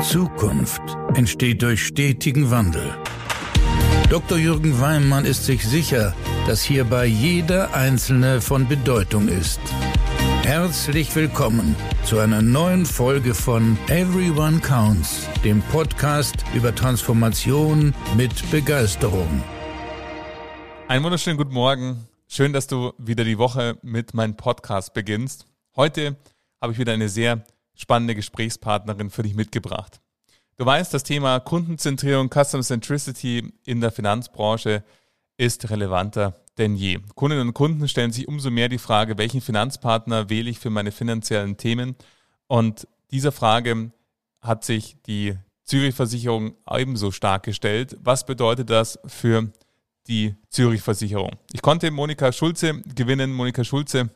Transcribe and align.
Zukunft 0.00 0.80
entsteht 1.14 1.60
durch 1.60 1.86
stetigen 1.86 2.50
Wandel. 2.50 2.96
Dr. 4.08 4.38
Jürgen 4.38 4.80
Weimann 4.80 5.26
ist 5.26 5.44
sich 5.44 5.62
sicher, 5.62 6.14
dass 6.46 6.62
hierbei 6.62 7.04
jeder 7.04 7.74
Einzelne 7.74 8.40
von 8.40 8.66
Bedeutung 8.66 9.28
ist. 9.28 9.60
Herzlich 10.42 11.14
willkommen 11.14 11.76
zu 12.04 12.18
einer 12.18 12.40
neuen 12.40 12.86
Folge 12.86 13.34
von 13.34 13.76
Everyone 13.88 14.60
Counts, 14.60 15.28
dem 15.44 15.60
Podcast 15.64 16.34
über 16.54 16.74
Transformation 16.74 17.94
mit 18.16 18.50
Begeisterung. 18.50 19.42
Einen 20.88 21.04
wunderschönen 21.04 21.36
guten 21.36 21.52
Morgen. 21.52 22.08
Schön, 22.26 22.54
dass 22.54 22.66
du 22.66 22.94
wieder 22.96 23.24
die 23.24 23.36
Woche 23.36 23.76
mit 23.82 24.14
meinem 24.14 24.34
Podcast 24.34 24.94
beginnst. 24.94 25.46
Heute 25.76 26.16
habe 26.58 26.72
ich 26.72 26.78
wieder 26.78 26.94
eine 26.94 27.10
sehr 27.10 27.44
spannende 27.80 28.14
Gesprächspartnerin 28.14 29.10
für 29.10 29.22
dich 29.22 29.34
mitgebracht. 29.34 30.00
Du 30.56 30.66
weißt, 30.66 30.92
das 30.92 31.02
Thema 31.02 31.40
Kundenzentrierung, 31.40 32.28
Customer 32.28 32.62
Centricity 32.62 33.52
in 33.64 33.80
der 33.80 33.90
Finanzbranche 33.90 34.84
ist 35.38 35.70
relevanter 35.70 36.36
denn 36.58 36.76
je. 36.76 36.98
Kundinnen 37.14 37.48
und 37.48 37.54
Kunden 37.54 37.88
stellen 37.88 38.12
sich 38.12 38.28
umso 38.28 38.50
mehr 38.50 38.68
die 38.68 38.76
Frage, 38.76 39.16
welchen 39.16 39.40
Finanzpartner 39.40 40.28
wähle 40.28 40.50
ich 40.50 40.58
für 40.58 40.68
meine 40.68 40.92
finanziellen 40.92 41.56
Themen? 41.56 41.96
Und 42.48 42.86
dieser 43.10 43.32
Frage 43.32 43.92
hat 44.42 44.64
sich 44.64 44.96
die 45.06 45.38
Zürich 45.64 45.94
Versicherung 45.94 46.54
ebenso 46.70 47.12
stark 47.12 47.44
gestellt. 47.44 47.96
Was 48.02 48.26
bedeutet 48.26 48.68
das 48.68 48.98
für 49.06 49.50
die 50.06 50.34
Zürich 50.50 50.82
Versicherung? 50.82 51.30
Ich 51.52 51.62
konnte 51.62 51.90
Monika 51.90 52.32
Schulze 52.32 52.82
gewinnen. 52.94 53.32
Monika 53.32 53.64
Schulze 53.64 54.10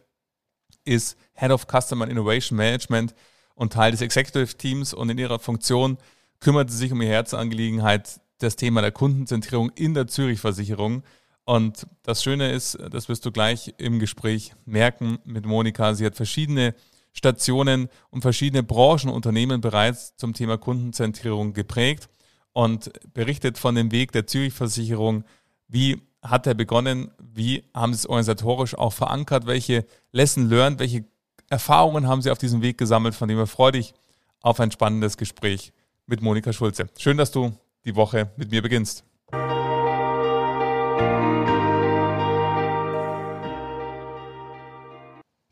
ist 0.84 1.16
Head 1.33 1.50
of 1.50 1.66
Customer 1.66 2.06
Innovation 2.06 2.58
Management 2.58 3.14
und 3.54 3.72
Teil 3.72 3.92
des 3.92 4.00
Executive 4.00 4.56
Teams 4.56 4.94
und 4.94 5.10
in 5.10 5.18
ihrer 5.18 5.38
Funktion 5.38 5.98
kümmert 6.40 6.70
sie 6.70 6.76
sich 6.76 6.92
um 6.92 7.00
ihr 7.00 7.08
Herzangelegenheit, 7.08 8.20
das 8.38 8.56
Thema 8.56 8.82
der 8.82 8.92
Kundenzentrierung 8.92 9.70
in 9.74 9.94
der 9.94 10.06
Zürich-Versicherung. 10.06 11.02
Und 11.44 11.86
das 12.02 12.22
Schöne 12.22 12.52
ist, 12.52 12.78
das 12.91 13.08
wirst 13.08 13.24
du 13.24 13.33
gleich 13.33 13.74
im 13.78 13.98
Gespräch 13.98 14.55
merken 14.64 15.19
mit 15.24 15.46
Monika, 15.46 15.94
sie 15.94 16.06
hat 16.06 16.16
verschiedene 16.16 16.74
Stationen 17.12 17.88
und 18.11 18.22
verschiedene 18.22 18.62
Branchenunternehmen 18.62 19.61
bereits 19.61 20.16
zum 20.16 20.34
Thema 20.34 20.58
Kundenzentrierung 20.58 21.52
geprägt 21.52 22.08
und 22.52 22.91
berichtet 23.12 23.56
von 23.56 23.74
dem 23.74 23.92
Weg 23.92 24.12
der 24.12 24.27
Zürich-Versicherung, 24.27 25.24
wie 25.68 26.02
hat 26.22 26.46
er 26.46 26.55
begonnen, 26.55 27.11
wie 27.18 27.64
haben 27.74 27.92
sie 27.92 27.98
es 27.98 28.06
organisatorisch 28.06 28.77
auch 28.77 28.92
verankert, 28.92 29.46
welche 29.46 29.84
Lesson 30.12 30.48
learned, 30.48 30.80
welche 30.80 31.05
Erfahrungen 31.50 32.09
haben 32.09 32.23
Sie 32.23 32.31
auf 32.31 32.39
diesem 32.39 32.62
Weg 32.62 32.78
gesammelt, 32.78 33.14
von 33.14 33.28
dem 33.28 33.39
wir 33.39 33.47
freue 33.47 33.73
dich 33.73 33.95
auf 34.41 34.61
ein 34.61 34.70
spannendes 34.70 35.17
Gespräch 35.17 35.73
mit 36.06 36.23
Monika 36.23 36.53
Schulze. 36.53 36.86
Schön, 36.98 37.17
dass 37.17 37.31
du 37.31 37.53
die 37.84 37.97
Woche 37.97 38.31
mit 38.36 38.51
mir 38.51 38.62
beginnst. 38.62 39.05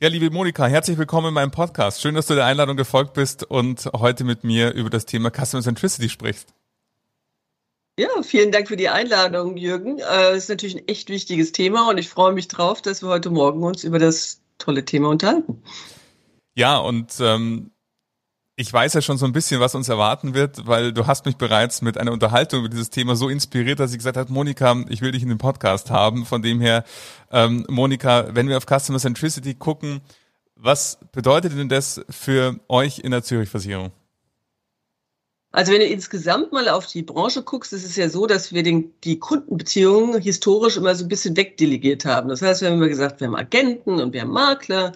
Ja, 0.00 0.08
liebe 0.08 0.30
Monika, 0.30 0.66
herzlich 0.66 0.98
willkommen 0.98 1.28
in 1.28 1.34
meinem 1.34 1.52
Podcast. 1.52 2.00
Schön, 2.00 2.16
dass 2.16 2.26
du 2.26 2.34
der 2.34 2.46
Einladung 2.46 2.76
gefolgt 2.76 3.14
bist 3.14 3.44
und 3.44 3.88
heute 3.94 4.24
mit 4.24 4.42
mir 4.42 4.72
über 4.72 4.90
das 4.90 5.06
Thema 5.06 5.30
Customer 5.30 5.62
Centricity 5.62 6.08
sprichst. 6.08 6.52
Ja, 7.98 8.08
vielen 8.22 8.50
Dank 8.50 8.68
für 8.68 8.76
die 8.76 8.88
Einladung, 8.88 9.56
Jürgen. 9.56 9.98
Das 9.98 10.32
äh, 10.32 10.36
ist 10.36 10.48
natürlich 10.48 10.76
ein 10.76 10.88
echt 10.88 11.08
wichtiges 11.10 11.52
Thema 11.52 11.90
und 11.90 11.98
ich 11.98 12.08
freue 12.08 12.32
mich 12.32 12.48
drauf, 12.48 12.82
dass 12.82 13.02
wir 13.02 13.10
heute 13.10 13.30
Morgen 13.30 13.62
uns 13.62 13.84
über 13.84 13.98
das 13.98 14.41
tolle 14.58 14.84
Thema 14.84 15.08
unterhalten. 15.08 15.62
Ja, 16.54 16.78
und 16.78 17.14
ähm, 17.20 17.70
ich 18.56 18.72
weiß 18.72 18.94
ja 18.94 19.00
schon 19.00 19.16
so 19.16 19.24
ein 19.24 19.32
bisschen, 19.32 19.60
was 19.60 19.74
uns 19.74 19.88
erwarten 19.88 20.34
wird, 20.34 20.66
weil 20.66 20.92
du 20.92 21.06
hast 21.06 21.24
mich 21.24 21.36
bereits 21.36 21.80
mit 21.80 21.96
einer 21.96 22.12
Unterhaltung 22.12 22.60
über 22.60 22.68
dieses 22.68 22.90
Thema 22.90 23.16
so 23.16 23.28
inspiriert, 23.28 23.80
dass 23.80 23.92
ich 23.92 23.98
gesagt 23.98 24.16
habe, 24.16 24.32
Monika, 24.32 24.84
ich 24.88 25.00
will 25.00 25.12
dich 25.12 25.22
in 25.22 25.30
den 25.30 25.38
Podcast 25.38 25.90
haben. 25.90 26.26
Von 26.26 26.42
dem 26.42 26.60
her, 26.60 26.84
ähm, 27.30 27.64
Monika, 27.68 28.26
wenn 28.32 28.48
wir 28.48 28.58
auf 28.58 28.66
Customer 28.66 28.98
Centricity 28.98 29.54
gucken, 29.54 30.00
was 30.54 30.98
bedeutet 31.12 31.58
denn 31.58 31.68
das 31.68 32.04
für 32.10 32.60
euch 32.68 32.98
in 33.00 33.10
der 33.10 33.22
Zürich-Versicherung? 33.22 33.90
Also 35.52 35.72
wenn 35.72 35.80
du 35.80 35.86
insgesamt 35.86 36.50
mal 36.52 36.68
auf 36.68 36.86
die 36.86 37.02
Branche 37.02 37.42
guckst, 37.42 37.74
ist 37.74 37.84
es 37.84 37.96
ja 37.96 38.08
so, 38.08 38.26
dass 38.26 38.52
wir 38.52 38.62
den, 38.62 38.92
die 39.04 39.18
Kundenbeziehungen 39.18 40.20
historisch 40.20 40.78
immer 40.78 40.94
so 40.94 41.04
ein 41.04 41.08
bisschen 41.08 41.36
wegdelegiert 41.36 42.06
haben. 42.06 42.30
Das 42.30 42.40
heißt, 42.40 42.62
wir 42.62 42.68
haben 42.68 42.78
immer 42.78 42.88
gesagt, 42.88 43.20
wir 43.20 43.26
haben 43.26 43.36
Agenten 43.36 44.00
und 44.00 44.14
wir 44.14 44.22
haben 44.22 44.30
Makler 44.30 44.92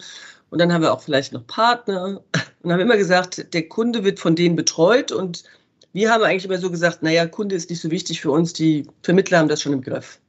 und 0.49 0.59
dann 0.59 0.72
haben 0.72 0.81
wir 0.81 0.94
auch 0.94 1.03
vielleicht 1.03 1.34
noch 1.34 1.47
Partner 1.47 2.22
und 2.62 2.72
haben 2.72 2.81
immer 2.81 2.97
gesagt, 2.97 3.53
der 3.53 3.69
Kunde 3.69 4.03
wird 4.03 4.19
von 4.19 4.34
denen 4.34 4.56
betreut 4.56 5.12
und 5.12 5.44
wir 5.93 6.11
haben 6.11 6.25
eigentlich 6.25 6.47
immer 6.47 6.59
so 6.59 6.71
gesagt, 6.71 7.03
naja, 7.03 7.27
Kunde 7.27 7.55
ist 7.55 7.69
nicht 7.69 7.81
so 7.81 7.91
wichtig 7.91 8.23
für 8.23 8.31
uns, 8.31 8.55
die 8.55 8.87
Vermittler 9.03 9.38
haben 9.38 9.49
das 9.49 9.61
schon 9.61 9.75
im 9.75 9.83
Griff. 9.83 10.21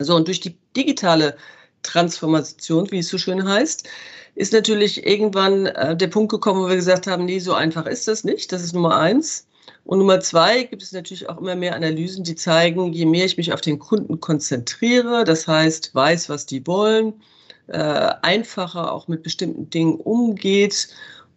So, 0.00 0.14
und 0.14 0.28
durch 0.28 0.40
die 0.40 0.56
digitale 0.76 1.36
Transformation, 1.82 2.90
wie 2.90 2.98
es 2.98 3.08
so 3.08 3.18
schön 3.18 3.46
heißt, 3.46 3.88
ist 4.34 4.52
natürlich 4.52 5.06
irgendwann 5.06 5.66
äh, 5.66 5.96
der 5.96 6.08
Punkt 6.08 6.30
gekommen, 6.30 6.62
wo 6.62 6.68
wir 6.68 6.76
gesagt 6.76 7.06
haben, 7.06 7.24
nee, 7.24 7.38
so 7.38 7.54
einfach 7.54 7.86
ist 7.86 8.08
das 8.08 8.24
nicht. 8.24 8.52
Das 8.52 8.62
ist 8.62 8.72
Nummer 8.74 8.96
eins. 8.96 9.46
Und 9.84 9.98
Nummer 9.98 10.20
zwei 10.20 10.64
gibt 10.64 10.82
es 10.82 10.92
natürlich 10.92 11.28
auch 11.28 11.38
immer 11.38 11.56
mehr 11.56 11.74
Analysen, 11.74 12.24
die 12.24 12.34
zeigen, 12.34 12.92
je 12.92 13.06
mehr 13.06 13.24
ich 13.24 13.36
mich 13.36 13.52
auf 13.52 13.60
den 13.60 13.78
Kunden 13.78 14.20
konzentriere, 14.20 15.24
das 15.24 15.48
heißt, 15.48 15.94
weiß, 15.94 16.28
was 16.28 16.46
die 16.46 16.66
wollen, 16.66 17.14
äh, 17.68 18.12
einfacher 18.22 18.92
auch 18.92 19.08
mit 19.08 19.22
bestimmten 19.22 19.70
Dingen 19.70 19.94
umgeht 19.94 20.88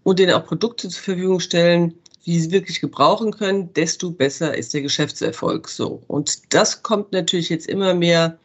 und 0.03 0.19
denen 0.19 0.33
auch 0.33 0.45
Produkte 0.45 0.89
zur 0.89 1.01
Verfügung 1.01 1.39
stellen, 1.39 1.93
die 2.25 2.39
sie 2.39 2.51
wirklich 2.51 2.79
gebrauchen 2.79 3.31
können, 3.31 3.73
desto 3.73 4.11
besser 4.11 4.55
ist 4.55 4.73
der 4.73 4.81
Geschäftserfolg 4.81 5.67
so. 5.67 6.01
Und 6.07 6.53
das 6.53 6.83
kommt 6.83 7.11
natürlich 7.11 7.49
jetzt 7.49 7.67
immer 7.67 7.93
mehr 7.93 8.37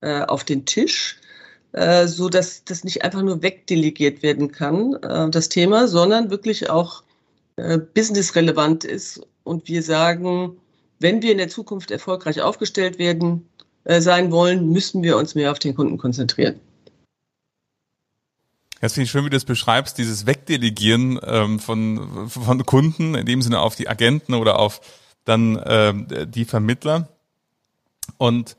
äh, 0.00 0.22
auf 0.22 0.44
den 0.44 0.66
Tisch. 0.66 1.18
Äh, 1.72 2.06
so 2.06 2.28
dass 2.28 2.64
das 2.64 2.84
nicht 2.84 3.02
einfach 3.02 3.22
nur 3.22 3.42
wegdelegiert 3.42 4.22
werden 4.22 4.52
kann, 4.52 4.94
äh, 4.96 5.30
das 5.30 5.48
Thema, 5.48 5.88
sondern 5.88 6.30
wirklich 6.30 6.68
auch 6.68 7.02
äh, 7.56 7.78
businessrelevant 7.78 8.84
ist. 8.84 9.26
Und 9.42 9.68
wir 9.68 9.82
sagen, 9.82 10.58
wenn 11.00 11.22
wir 11.22 11.32
in 11.32 11.38
der 11.38 11.48
Zukunft 11.48 11.90
erfolgreich 11.90 12.40
aufgestellt 12.42 12.98
werden, 12.98 13.48
sein 13.84 14.30
wollen, 14.30 14.70
müssen 14.70 15.02
wir 15.02 15.16
uns 15.16 15.34
mehr 15.34 15.50
auf 15.50 15.58
den 15.58 15.74
Kunden 15.74 15.98
konzentrieren. 15.98 16.60
Das 18.80 18.92
finde 18.92 19.06
ich 19.06 19.10
schön, 19.10 19.24
wie 19.24 19.30
du 19.30 19.34
das 19.34 19.44
beschreibst, 19.44 19.98
dieses 19.98 20.24
Wegdelegieren 20.24 21.18
ähm, 21.24 21.58
von, 21.58 22.30
von 22.30 22.64
Kunden, 22.64 23.16
in 23.16 23.26
dem 23.26 23.42
Sinne 23.42 23.58
auf 23.58 23.74
die 23.74 23.88
Agenten 23.88 24.34
oder 24.34 24.60
auf 24.60 24.80
dann 25.24 25.56
äh, 25.56 26.28
die 26.28 26.44
Vermittler. 26.44 27.08
Und 28.18 28.56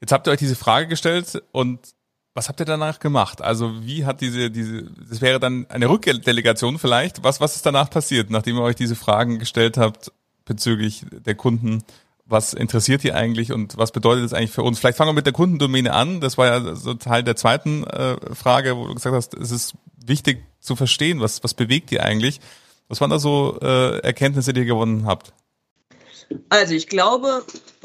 jetzt 0.00 0.10
habt 0.10 0.26
ihr 0.26 0.32
euch 0.32 0.40
diese 0.40 0.56
Frage 0.56 0.88
gestellt 0.88 1.40
und 1.52 1.94
was 2.36 2.50
habt 2.50 2.60
ihr 2.60 2.66
danach 2.66 3.00
gemacht? 3.00 3.40
Also 3.40 3.82
wie 3.82 4.04
hat 4.04 4.20
diese, 4.20 4.50
diese, 4.50 4.82
das 5.08 5.22
wäre 5.22 5.40
dann 5.40 5.64
eine 5.70 5.88
Rückdelegation 5.88 6.78
vielleicht. 6.78 7.24
Was, 7.24 7.40
was 7.40 7.56
ist 7.56 7.64
danach 7.64 7.88
passiert, 7.88 8.28
nachdem 8.28 8.56
ihr 8.56 8.62
euch 8.62 8.76
diese 8.76 8.94
Fragen 8.94 9.38
gestellt 9.38 9.78
habt 9.78 10.12
bezüglich 10.44 11.06
der 11.10 11.34
Kunden? 11.34 11.82
Was 12.26 12.52
interessiert 12.52 13.04
ihr 13.04 13.14
eigentlich 13.14 13.52
und 13.52 13.78
was 13.78 13.90
bedeutet 13.90 14.24
das 14.24 14.34
eigentlich 14.34 14.50
für 14.50 14.62
uns? 14.62 14.78
Vielleicht 14.78 14.98
fangen 14.98 15.08
wir 15.08 15.14
mit 15.14 15.24
der 15.24 15.32
Kundendomäne 15.32 15.94
an. 15.94 16.20
Das 16.20 16.36
war 16.36 16.46
ja 16.46 16.74
so 16.74 16.92
Teil 16.92 17.22
der 17.22 17.36
zweiten 17.36 17.84
äh, 17.84 18.16
Frage, 18.34 18.76
wo 18.76 18.86
du 18.86 18.94
gesagt 18.94 19.16
hast, 19.16 19.32
es 19.32 19.50
ist 19.50 19.74
wichtig 20.04 20.44
zu 20.60 20.76
verstehen, 20.76 21.20
was, 21.20 21.42
was 21.42 21.54
bewegt 21.54 21.90
ihr 21.90 22.02
eigentlich? 22.02 22.40
Was 22.88 23.00
waren 23.00 23.10
da 23.10 23.18
so 23.18 23.58
äh, 23.62 24.00
Erkenntnisse, 24.00 24.52
die 24.52 24.60
ihr 24.60 24.66
gewonnen 24.66 25.06
habt? 25.06 25.32
Also 26.50 26.74
ich 26.74 26.88
glaube, 26.88 27.44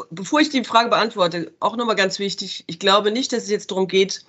bevor 0.10 0.42
ich 0.42 0.50
die 0.50 0.64
Frage 0.66 0.90
beantworte, 0.90 1.54
auch 1.62 1.78
nochmal 1.78 1.96
ganz 1.96 2.20
wichtig, 2.20 2.66
ich 2.68 2.80
glaube 2.80 3.12
nicht, 3.12 3.32
dass 3.32 3.44
es 3.44 3.50
jetzt 3.50 3.72
darum 3.72 3.88
geht, 3.88 4.26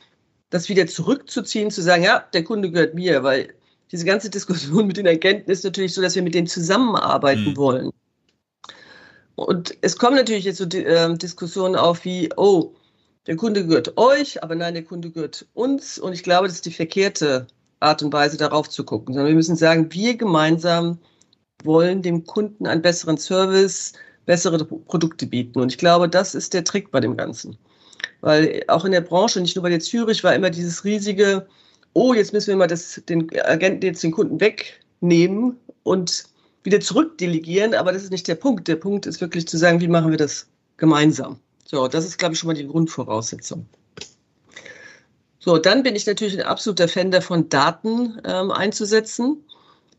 das 0.53 0.69
wieder 0.69 0.87
zurückzuziehen, 0.87 1.71
zu 1.71 1.83
sagen, 1.83 2.05
ja, 2.05 2.25
der 2.35 2.45
Kunde 2.45 2.71
gehört 2.71 2.95
mir, 2.95 3.23
weil 3.23 3.55
diese 3.91 4.05
ganze 4.05 4.31
Diskussion 4.31 4.87
mit 4.87 4.99
den 4.99 5.09
Agenten 5.09 5.51
ist 5.51 5.65
natürlich 5.65 5.95
so, 5.95 6.03
dass 6.03 6.15
wir 6.15 6.23
mit 6.23 6.35
denen 6.35 6.47
zusammenarbeiten 6.47 7.51
mhm. 7.51 7.57
wollen. 7.57 7.91
Und 9.35 9.77
es 9.81 9.97
kommen 9.97 10.17
natürlich 10.17 10.45
jetzt 10.45 10.59
so 10.59 10.65
äh, 10.65 11.17
Diskussionen 11.17 11.75
auf 11.75 12.05
wie, 12.05 12.29
oh, 12.37 12.75
der 13.27 13.37
Kunde 13.37 13.67
gehört 13.67 13.97
euch, 13.97 14.43
aber 14.43 14.55
nein, 14.55 14.75
der 14.75 14.85
Kunde 14.85 15.11
gehört 15.11 15.47
uns. 15.55 15.99
Und 15.99 16.13
ich 16.13 16.23
glaube, 16.23 16.49
das 16.49 16.57
ist 16.57 16.67
die 16.67 16.73
verkehrte 16.73 17.47
Art 17.81 18.03
und 18.03 18.13
Weise, 18.13 18.37
darauf 18.37 18.69
zu 18.69 18.85
gucken. 18.85 19.15
Sondern 19.15 19.29
wir 19.29 19.37
müssen 19.37 19.57
sagen, 19.57 19.91
wir 19.91 20.17
gemeinsam 20.17 20.99
wollen 21.65 22.03
dem 22.03 22.27
Kunden 22.27 22.67
einen 22.67 22.83
besseren 22.83 23.17
Service, 23.17 23.95
bessere 24.27 24.63
Produkte 24.65 25.27
bieten. 25.27 25.61
Und 25.61 25.73
ich 25.73 25.79
glaube, 25.79 26.11
das 26.11 26.35
ist 26.35 26.53
der 26.53 26.65
Trick 26.65 26.91
bei 26.91 27.01
dem 27.01 27.17
Ganzen. 27.17 27.57
Weil 28.21 28.63
auch 28.69 28.85
in 28.85 28.93
der 28.93 29.01
Branche, 29.01 29.41
nicht 29.41 29.57
nur 29.57 29.63
bei 29.63 29.71
der 29.71 29.81
Zürich, 29.81 30.23
war 30.25 30.35
immer 30.35 30.51
dieses 30.51 30.85
riesige, 30.85 31.47
oh, 31.93 32.15
jetzt 32.15 32.33
müssen 32.33 32.49
wir 32.49 32.57
mal 32.57 32.67
das, 32.67 33.03
den 33.09 33.29
Agenten 33.45 33.85
jetzt 33.85 34.03
den 34.03 34.13
Kunden 34.13 34.41
wegnehmen 34.41 35.59
und 35.83 36.25
wieder 36.63 36.81
zurückdelegieren. 36.81 37.75
Aber 37.75 37.93
das 37.93 38.05
ist 38.05 38.13
nicht 38.13 38.29
der 38.29 38.37
Punkt. 38.37 38.69
Der 38.69 38.77
Punkt 38.77 39.07
ist 39.07 39.21
wirklich 39.21 39.47
zu 39.49 39.59
sagen, 39.59 39.81
wie 39.81 39.89
machen 39.89 40.11
wir 40.11 40.19
das 40.19 40.47
gemeinsam. 40.77 41.39
So, 41.65 41.89
das 41.89 42.05
ist, 42.05 42.19
glaube 42.19 42.35
ich, 42.35 42.41
schon 42.41 42.49
mal 42.49 42.55
die 42.55 42.67
Grundvoraussetzung. 42.67 43.67
So, 45.39 45.59
dann 45.59 45.83
bin 45.83 45.97
ich 45.97 46.07
natürlich 46.07 46.39
ein 46.39 46.47
absoluter 46.47 46.87
Fan 46.87 47.11
davon, 47.11 47.49
Daten 47.49 48.21
ähm, 48.25 48.53
einzusetzen. 48.53 49.43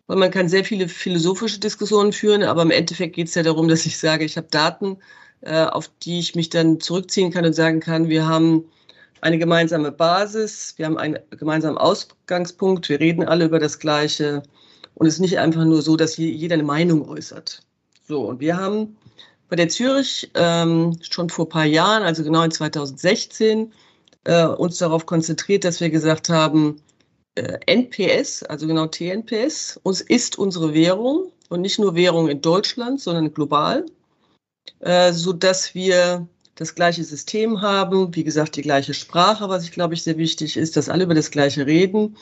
weil 0.07 0.17
man 0.17 0.31
kann 0.31 0.49
sehr 0.49 0.63
viele 0.65 0.87
philosophische 0.87 1.59
Diskussionen 1.59 2.13
führen, 2.13 2.43
aber 2.43 2.61
im 2.61 2.71
Endeffekt 2.71 3.15
geht 3.15 3.27
es 3.27 3.35
ja 3.35 3.43
darum, 3.43 3.67
dass 3.67 3.85
ich 3.85 3.97
sage, 3.97 4.25
ich 4.25 4.37
habe 4.37 4.47
Daten, 4.51 4.97
auf 5.45 5.89
die 6.03 6.19
ich 6.19 6.35
mich 6.35 6.49
dann 6.49 6.79
zurückziehen 6.79 7.31
kann 7.31 7.45
und 7.45 7.53
sagen 7.53 7.79
kann, 7.79 8.09
wir 8.09 8.27
haben 8.27 8.65
eine 9.21 9.37
gemeinsame 9.37 9.91
Basis, 9.91 10.73
wir 10.77 10.85
haben 10.85 10.97
einen 10.97 11.19
gemeinsamen 11.31 11.77
Ausgangspunkt, 11.77 12.89
wir 12.89 12.99
reden 12.99 13.23
alle 13.23 13.45
über 13.45 13.59
das 13.59 13.79
Gleiche 13.79 14.43
und 14.95 15.07
es 15.07 15.15
ist 15.15 15.19
nicht 15.21 15.39
einfach 15.39 15.63
nur 15.63 15.81
so, 15.81 15.95
dass 15.95 16.17
jeder 16.17 16.55
eine 16.55 16.63
Meinung 16.63 17.07
äußert. 17.07 17.61
So, 18.05 18.27
und 18.27 18.41
wir 18.41 18.57
haben 18.57 18.97
bei 19.49 19.55
der 19.55 19.69
Zürich 19.69 20.29
ähm, 20.35 20.97
schon 21.01 21.29
vor 21.29 21.45
ein 21.45 21.49
paar 21.49 21.65
Jahren, 21.65 22.03
also 22.03 22.23
genau 22.23 22.43
in 22.43 22.51
2016, 22.51 23.71
äh, 24.25 24.45
uns 24.45 24.77
darauf 24.77 25.05
konzentriert, 25.05 25.63
dass 25.63 25.79
wir 25.79 25.89
gesagt 25.89 26.29
haben, 26.29 26.81
äh, 27.35 27.59
NPS, 27.65 28.43
also 28.43 28.67
genau 28.67 28.87
TNPS, 28.87 29.79
uns 29.83 30.01
ist 30.01 30.37
unsere 30.37 30.73
Währung 30.73 31.31
und 31.49 31.61
nicht 31.61 31.79
nur 31.79 31.95
Währung 31.95 32.27
in 32.29 32.41
Deutschland, 32.41 32.99
sondern 32.99 33.33
global, 33.33 33.85
äh, 34.79 35.13
so 35.13 35.33
dass 35.33 35.73
wir 35.75 36.27
das 36.55 36.75
gleiche 36.75 37.03
System 37.03 37.61
haben, 37.61 38.15
wie 38.15 38.23
gesagt, 38.23 38.55
die 38.55 38.61
gleiche 38.61 38.93
Sprache, 38.93 39.49
was 39.49 39.63
ich 39.63 39.71
glaube 39.71 39.93
ich 39.93 40.03
sehr 40.03 40.17
wichtig 40.17 40.57
ist, 40.57 40.77
dass 40.77 40.89
alle 40.89 41.05
über 41.05 41.15
das 41.15 41.31
gleiche 41.31 41.65
reden 41.65 42.15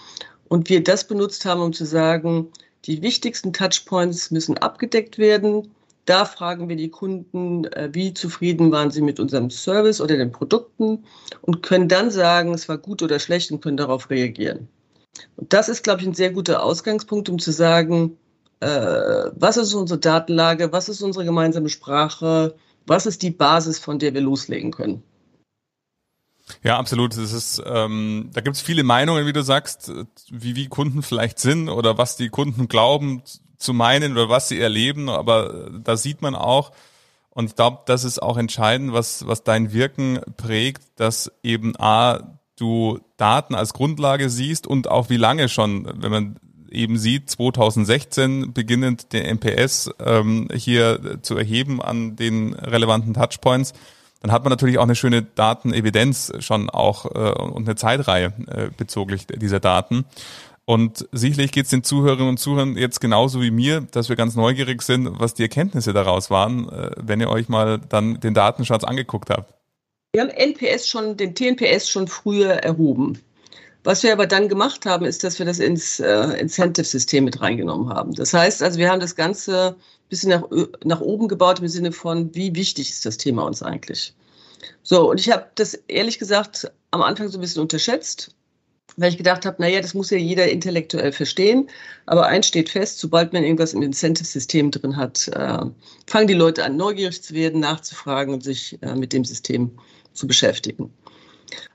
und 0.48 0.70
wir 0.70 0.84
das 0.84 1.08
benutzt 1.08 1.46
haben, 1.46 1.62
um 1.62 1.74
zu 1.74 1.86
sagen, 1.86 2.48
die 2.86 3.02
wichtigsten 3.02 3.54
Touchpoints 3.54 4.32
müssen 4.32 4.58
abgedeckt 4.58 5.18
werden. 5.18 5.72
Da 6.06 6.26
fragen 6.26 6.68
wir 6.68 6.76
die 6.76 6.90
Kunden, 6.90 7.66
äh, 7.66 7.90
wie 7.94 8.14
zufrieden 8.14 8.72
waren 8.72 8.90
sie 8.90 9.02
mit 9.02 9.20
unserem 9.20 9.52
Service 9.52 10.02
oder 10.02 10.18
den 10.18 10.32
Produkten 10.32 11.06
und 11.42 11.62
können 11.62 11.88
dann 11.88 12.10
sagen, 12.10 12.54
es 12.54 12.68
war 12.68 12.78
gut 12.78 13.04
oder 13.04 13.20
schlecht 13.20 13.52
und 13.52 13.62
können 13.62 13.78
darauf 13.78 14.10
reagieren. 14.10 14.68
Und 15.36 15.54
das 15.54 15.70
ist, 15.70 15.84
glaube 15.84 16.02
ich, 16.02 16.08
ein 16.08 16.16
sehr 16.16 16.32
guter 16.32 16.64
Ausgangspunkt, 16.64 17.30
um 17.30 17.38
zu 17.38 17.52
sagen, 17.52 18.18
was 18.62 19.58
ist 19.58 19.74
unsere 19.74 20.00
Datenlage, 20.00 20.72
was 20.72 20.90
ist 20.90 21.02
unsere 21.02 21.26
gemeinsame 21.26 21.70
Sprache, 21.70 22.56
was 22.86 23.06
ist 23.06 23.22
die 23.24 23.32
Basis, 23.32 23.80
von 23.80 24.00
der 24.00 24.14
wir 24.14 24.22
loslegen 24.22 24.72
können. 24.72 25.04
Ja, 26.64 26.78
absolut. 26.78 27.14
Das 27.14 27.32
ist, 27.32 27.62
ähm, 27.66 28.30
da 28.34 28.42
gibt 28.42 28.56
es 28.56 28.62
viele 28.62 28.84
Meinungen, 28.84 29.26
wie 29.26 29.34
du 29.34 29.42
sagst, 29.44 29.92
wie, 30.30 30.56
wie 30.56 30.68
Kunden 30.68 31.02
vielleicht 31.02 31.40
sind 31.40 31.70
oder 31.70 31.98
was 31.98 32.18
die 32.18 32.30
Kunden 32.30 32.68
glauben 32.68 33.24
zu 33.58 33.74
meinen 33.74 34.14
oder 34.14 34.30
was 34.30 34.50
sie 34.50 34.60
erleben. 34.60 35.10
Aber 35.10 35.70
da 35.84 35.98
sieht 35.98 36.22
man 36.22 36.36
auch, 36.36 36.72
und 37.30 37.46
ich 37.46 37.56
glaube, 37.56 37.84
das 37.86 38.04
ist 38.04 38.22
auch 38.22 38.38
entscheidend, 38.38 38.94
was, 38.94 39.26
was 39.26 39.44
dein 39.44 39.72
Wirken 39.72 40.20
prägt, 40.36 40.84
dass 40.98 41.32
eben 41.44 41.80
A, 41.80 42.38
du 42.58 43.00
Daten 43.18 43.56
als 43.56 43.74
Grundlage 43.74 44.30
siehst 44.30 44.68
und 44.68 44.88
auch 44.88 45.10
wie 45.10 45.18
lange 45.18 45.48
schon, 45.50 45.90
wenn 45.96 46.12
man 46.12 46.40
eben 46.72 46.98
sieht, 46.98 47.30
2016 47.30 48.54
beginnend 48.54 49.14
der 49.14 49.34
MPS 49.34 49.92
ähm, 50.04 50.48
hier 50.54 51.20
zu 51.22 51.38
erheben 51.38 51.82
an 51.82 52.16
den 52.16 52.54
relevanten 52.54 53.14
Touchpoints, 53.14 53.74
dann 54.22 54.32
hat 54.32 54.44
man 54.44 54.52
natürlich 54.52 54.78
auch 54.78 54.84
eine 54.84 54.96
schöne 54.96 55.24
Datenevidenz 55.24 56.32
schon 56.40 56.70
auch 56.70 57.06
äh, 57.06 57.42
und 57.42 57.68
eine 57.68 57.76
Zeitreihe 57.76 58.34
äh, 58.48 58.70
bezüglich 58.76 59.28
dieser 59.28 59.60
Daten. 59.60 60.06
Und 60.66 61.08
sicherlich 61.12 61.52
geht 61.52 61.66
es 61.66 61.72
den 61.72 61.84
Zuhörerinnen 61.84 62.30
und 62.30 62.38
Zuhörern 62.38 62.78
jetzt 62.78 63.02
genauso 63.02 63.42
wie 63.42 63.52
mir, 63.52 63.82
dass 63.82 64.10
wir 64.10 64.16
ganz 64.16 64.36
neugierig 64.36 64.84
sind, 64.84 65.20
was 65.20 65.34
die 65.34 65.42
Erkenntnisse 65.42 65.92
daraus 65.92 66.30
waren, 66.30 66.70
äh, 66.70 66.92
wenn 66.98 67.20
ihr 67.20 67.30
euch 67.30 67.50
mal 67.50 67.80
dann 67.90 68.20
den 68.20 68.34
Datenschatz 68.34 68.84
angeguckt 68.84 69.30
habt. 69.32 69.54
Wir 70.14 70.22
haben 70.22 70.30
NPS 70.30 70.88
schon, 70.88 71.18
den 71.18 71.36
TNPS 71.36 71.90
schon 71.90 72.08
früher 72.08 72.52
erhoben. 72.52 73.20
Was 73.84 74.04
wir 74.04 74.14
aber 74.14 74.28
dann 74.28 74.48
gemacht 74.48 74.86
haben, 74.86 75.06
ist, 75.06 75.24
dass 75.24 75.40
wir 75.40 75.46
das 75.46 75.58
ins 75.58 76.00
äh, 76.00 76.40
Incentive-System 76.40 77.24
mit 77.26 77.42
reingenommen 77.42 77.90
haben. 77.90 78.14
Das 78.14 78.34
heißt 78.34 78.62
also, 78.62 78.78
wir 78.78 78.90
haben 78.92 79.00
das 79.00 79.16
Ganze 79.16 79.76
ein 79.76 80.10
bisschen 80.10 80.30
nach, 80.30 80.44
nach 80.84 81.02
oben 81.02 81.28
gebaut 81.28 81.60
im 81.60 81.68
Sinne 81.68 81.92
von, 81.92 82.34
wie 82.36 82.54
wichtig 82.56 82.92
ist 82.92 83.06
das 83.06 83.18
Thema 83.18 83.44
uns 83.44 83.64
eigentlich? 83.64 84.14
So, 84.84 85.10
und 85.10 85.20
ich 85.20 85.32
habe 85.32 85.48
das 85.56 85.74
ehrlich 85.88 86.20
gesagt 86.20 86.72
am 86.92 87.02
Anfang 87.02 87.30
so 87.30 87.40
ein 87.40 87.42
bisschen 87.42 87.62
unterschätzt, 87.62 88.36
weil 88.98 89.10
ich 89.10 89.18
gedacht 89.18 89.46
habe, 89.46 89.62
naja, 89.62 89.82
das 89.82 89.96
muss 89.96 90.12
ja 90.12 90.18
jeder 90.18 90.50
intellektuell 90.50 91.12
verstehen. 91.12 91.68
Aber 92.06 92.28
eins 92.28 92.48
steht 92.48 92.70
fest, 92.70 93.00
sobald 93.00 93.34
man 93.34 93.44
irgendwas 93.44 93.74
im 93.74 93.82
Incentive-System 93.82 94.70
drin 94.72 94.98
hat, 94.98 95.28
äh, 95.30 95.66
fangen 96.06 96.28
die 96.28 96.34
Leute 96.34 96.64
an, 96.64 96.78
neugierig 96.78 97.24
zu 97.24 97.34
werden, 97.34 97.62
nachzufragen 97.62 98.34
und 98.34 98.44
sich 98.44 98.78
äh, 98.84 98.96
mit 98.96 99.14
dem 99.14 99.26
System 99.26 99.72
zu 100.14 100.28
beschäftigen. 100.28 100.94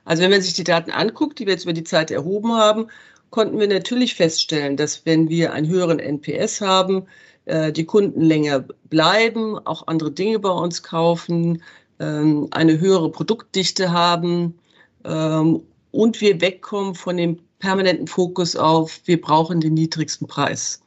Also 0.05 0.23
wenn 0.23 0.31
man 0.31 0.41
sich 0.41 0.53
die 0.53 0.63
Daten 0.63 0.91
anguckt, 0.91 1.39
die 1.39 1.45
wir 1.45 1.53
jetzt 1.53 1.63
über 1.63 1.73
die 1.73 1.83
Zeit 1.83 2.11
erhoben 2.11 2.53
haben, 2.53 2.87
konnten 3.29 3.59
wir 3.59 3.67
natürlich 3.67 4.15
feststellen, 4.15 4.77
dass 4.77 5.05
wenn 5.05 5.29
wir 5.29 5.53
einen 5.53 5.67
höheren 5.67 5.99
NPS 5.99 6.61
haben, 6.61 7.07
äh, 7.45 7.71
die 7.71 7.85
Kunden 7.85 8.21
länger 8.21 8.65
bleiben, 8.89 9.57
auch 9.65 9.87
andere 9.87 10.11
Dinge 10.11 10.39
bei 10.39 10.49
uns 10.49 10.83
kaufen, 10.83 11.61
ähm, 11.99 12.47
eine 12.51 12.79
höhere 12.79 13.11
Produktdichte 13.11 13.91
haben 13.91 14.57
ähm, 15.03 15.61
und 15.91 16.21
wir 16.21 16.41
wegkommen 16.41 16.95
von 16.95 17.17
dem 17.17 17.39
permanenten 17.59 18.07
Fokus 18.07 18.55
auf, 18.55 19.01
wir 19.05 19.19
brauchen 19.19 19.59
den 19.59 19.73
niedrigsten 19.73 20.27
Preis. 20.27 20.81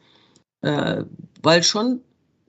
Äh, 0.62 1.04
weil 1.42 1.62
schon 1.62 2.00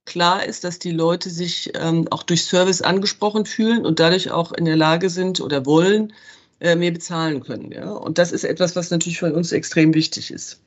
klar 0.06 0.46
ist, 0.46 0.64
dass 0.64 0.80
die 0.80 0.92
Leute 0.92 1.30
sich 1.30 1.72
ähm, 1.76 2.08
auch 2.10 2.24
durch 2.24 2.44
Service 2.44 2.82
angesprochen 2.82 3.46
fühlen 3.46 3.86
und 3.86 4.00
dadurch 4.00 4.32
auch 4.32 4.52
in 4.52 4.66
der 4.66 4.76
Lage 4.76 5.10
sind 5.10 5.42
oder 5.42 5.66
wollen, 5.66 6.14
äh, 6.60 6.76
mehr 6.76 6.92
bezahlen 6.92 7.42
können. 7.42 7.72
Ja? 7.72 7.92
Und 7.92 8.18
das 8.18 8.32
ist 8.32 8.44
etwas, 8.44 8.76
was 8.76 8.92
natürlich 8.92 9.20
für 9.20 9.34
uns 9.34 9.52
extrem 9.52 9.94
wichtig 9.94 10.32
ist. 10.32 10.62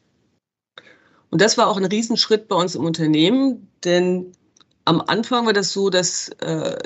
Und 1.31 1.40
das 1.40 1.58
war 1.58 1.69
auch 1.69 1.76
ein 1.76 1.84
Riesenschritt 1.84 2.48
bei 2.48 2.56
uns 2.56 2.75
im 2.75 2.84
Unternehmen, 2.84 3.69
denn 3.82 4.32
am 4.84 5.00
Anfang 5.00 5.46
war 5.46 5.52
das 5.52 5.72
so, 5.72 5.90
dass 5.90 6.28
äh, 6.40 6.78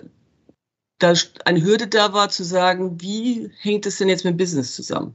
da 0.98 1.12
eine 1.44 1.62
Hürde 1.62 1.86
da 1.86 2.12
war 2.12 2.28
zu 2.28 2.44
sagen, 2.44 3.00
wie 3.00 3.50
hängt 3.60 3.86
es 3.86 3.98
denn 3.98 4.08
jetzt 4.08 4.24
mit 4.24 4.36
Business 4.36 4.74
zusammen? 4.74 5.14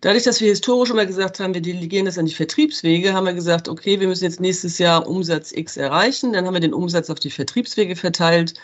Dadurch, 0.00 0.22
dass 0.22 0.40
wir 0.40 0.48
historisch 0.48 0.90
immer 0.90 1.06
gesagt 1.06 1.40
haben, 1.40 1.54
wir 1.54 1.60
delegieren 1.60 2.06
das 2.06 2.18
an 2.18 2.26
die 2.26 2.34
Vertriebswege, 2.34 3.12
haben 3.12 3.26
wir 3.26 3.34
gesagt, 3.34 3.68
okay, 3.68 3.98
wir 3.98 4.06
müssen 4.06 4.24
jetzt 4.24 4.40
nächstes 4.40 4.78
Jahr 4.78 5.06
Umsatz 5.08 5.52
X 5.52 5.76
erreichen. 5.76 6.32
Dann 6.32 6.46
haben 6.46 6.54
wir 6.54 6.60
den 6.60 6.74
Umsatz 6.74 7.10
auf 7.10 7.18
die 7.18 7.30
Vertriebswege 7.30 7.96
verteilt 7.96 8.54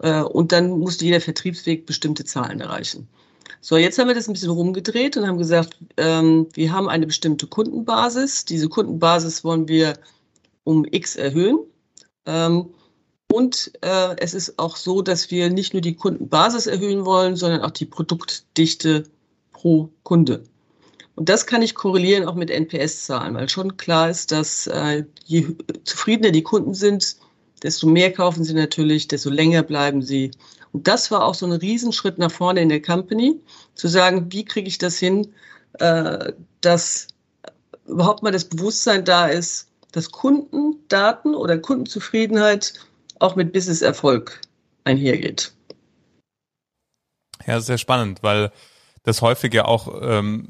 äh, 0.00 0.20
und 0.20 0.52
dann 0.52 0.70
musste 0.70 1.06
jeder 1.06 1.20
Vertriebsweg 1.20 1.86
bestimmte 1.86 2.24
Zahlen 2.24 2.60
erreichen. 2.60 3.08
So, 3.60 3.76
jetzt 3.76 3.98
haben 3.98 4.08
wir 4.08 4.14
das 4.14 4.28
ein 4.28 4.34
bisschen 4.34 4.50
rumgedreht 4.50 5.16
und 5.16 5.26
haben 5.26 5.38
gesagt, 5.38 5.76
ähm, 5.96 6.46
wir 6.52 6.72
haben 6.72 6.88
eine 6.88 7.06
bestimmte 7.06 7.46
Kundenbasis. 7.46 8.44
Diese 8.44 8.68
Kundenbasis 8.68 9.44
wollen 9.44 9.68
wir 9.68 9.94
um 10.64 10.84
X 10.84 11.16
erhöhen. 11.16 11.58
Ähm, 12.26 12.70
und 13.32 13.72
äh, 13.80 14.16
es 14.18 14.34
ist 14.34 14.58
auch 14.58 14.76
so, 14.76 15.02
dass 15.02 15.30
wir 15.30 15.50
nicht 15.50 15.72
nur 15.72 15.80
die 15.80 15.94
Kundenbasis 15.94 16.66
erhöhen 16.66 17.04
wollen, 17.04 17.34
sondern 17.36 17.62
auch 17.62 17.70
die 17.70 17.86
Produktdichte 17.86 19.04
pro 19.56 19.88
Kunde. 20.02 20.44
Und 21.14 21.30
das 21.30 21.46
kann 21.46 21.62
ich 21.62 21.74
korrelieren 21.74 22.28
auch 22.28 22.34
mit 22.34 22.50
NPS-Zahlen, 22.50 23.34
weil 23.34 23.48
schon 23.48 23.78
klar 23.78 24.10
ist, 24.10 24.32
dass 24.32 24.66
äh, 24.66 25.04
je 25.24 25.46
zufriedener 25.84 26.30
die 26.30 26.42
Kunden 26.42 26.74
sind, 26.74 27.16
desto 27.62 27.86
mehr 27.86 28.12
kaufen 28.12 28.44
sie 28.44 28.52
natürlich, 28.52 29.08
desto 29.08 29.30
länger 29.30 29.62
bleiben 29.62 30.02
sie. 30.02 30.30
Und 30.72 30.86
das 30.86 31.10
war 31.10 31.24
auch 31.24 31.34
so 31.34 31.46
ein 31.46 31.52
Riesenschritt 31.52 32.18
nach 32.18 32.30
vorne 32.30 32.60
in 32.60 32.68
der 32.68 32.82
Company, 32.82 33.40
zu 33.74 33.88
sagen, 33.88 34.30
wie 34.30 34.44
kriege 34.44 34.68
ich 34.68 34.76
das 34.76 34.98
hin, 34.98 35.32
äh, 35.78 36.32
dass 36.60 37.08
überhaupt 37.86 38.22
mal 38.22 38.32
das 38.32 38.44
Bewusstsein 38.44 39.06
da 39.06 39.26
ist, 39.26 39.68
dass 39.92 40.10
Kundendaten 40.10 41.34
oder 41.34 41.56
Kundenzufriedenheit 41.56 42.74
auch 43.20 43.36
mit 43.36 43.54
Business-Erfolg 43.54 44.38
einhergeht. 44.84 45.54
Ja, 47.46 47.58
sehr 47.60 47.78
spannend, 47.78 48.22
weil 48.22 48.52
das 49.06 49.22
häufig 49.22 49.54
ja 49.54 49.64
auch 49.64 50.02
ähm, 50.02 50.48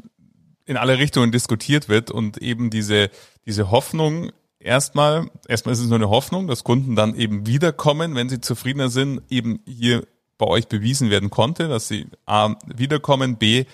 in 0.64 0.76
alle 0.76 0.98
Richtungen 0.98 1.30
diskutiert 1.30 1.88
wird 1.88 2.10
und 2.10 2.38
eben 2.38 2.70
diese, 2.70 3.10
diese 3.44 3.70
Hoffnung 3.70 4.32
erstmal, 4.58 5.30
erstmal 5.46 5.74
ist 5.74 5.80
es 5.80 5.86
nur 5.86 5.96
eine 5.98 6.08
Hoffnung, 6.08 6.48
dass 6.48 6.64
Kunden 6.64 6.96
dann 6.96 7.14
eben 7.14 7.46
wiederkommen, 7.46 8.14
wenn 8.14 8.30
sie 8.30 8.40
zufriedener 8.40 8.88
sind, 8.88 9.20
eben 9.28 9.60
hier 9.66 10.06
bei 10.38 10.46
euch 10.46 10.68
bewiesen 10.68 11.10
werden 11.10 11.30
konnte, 11.30 11.68
dass 11.68 11.86
sie 11.86 12.06
A, 12.24 12.56
wiederkommen, 12.66 13.36
B, 13.36 13.66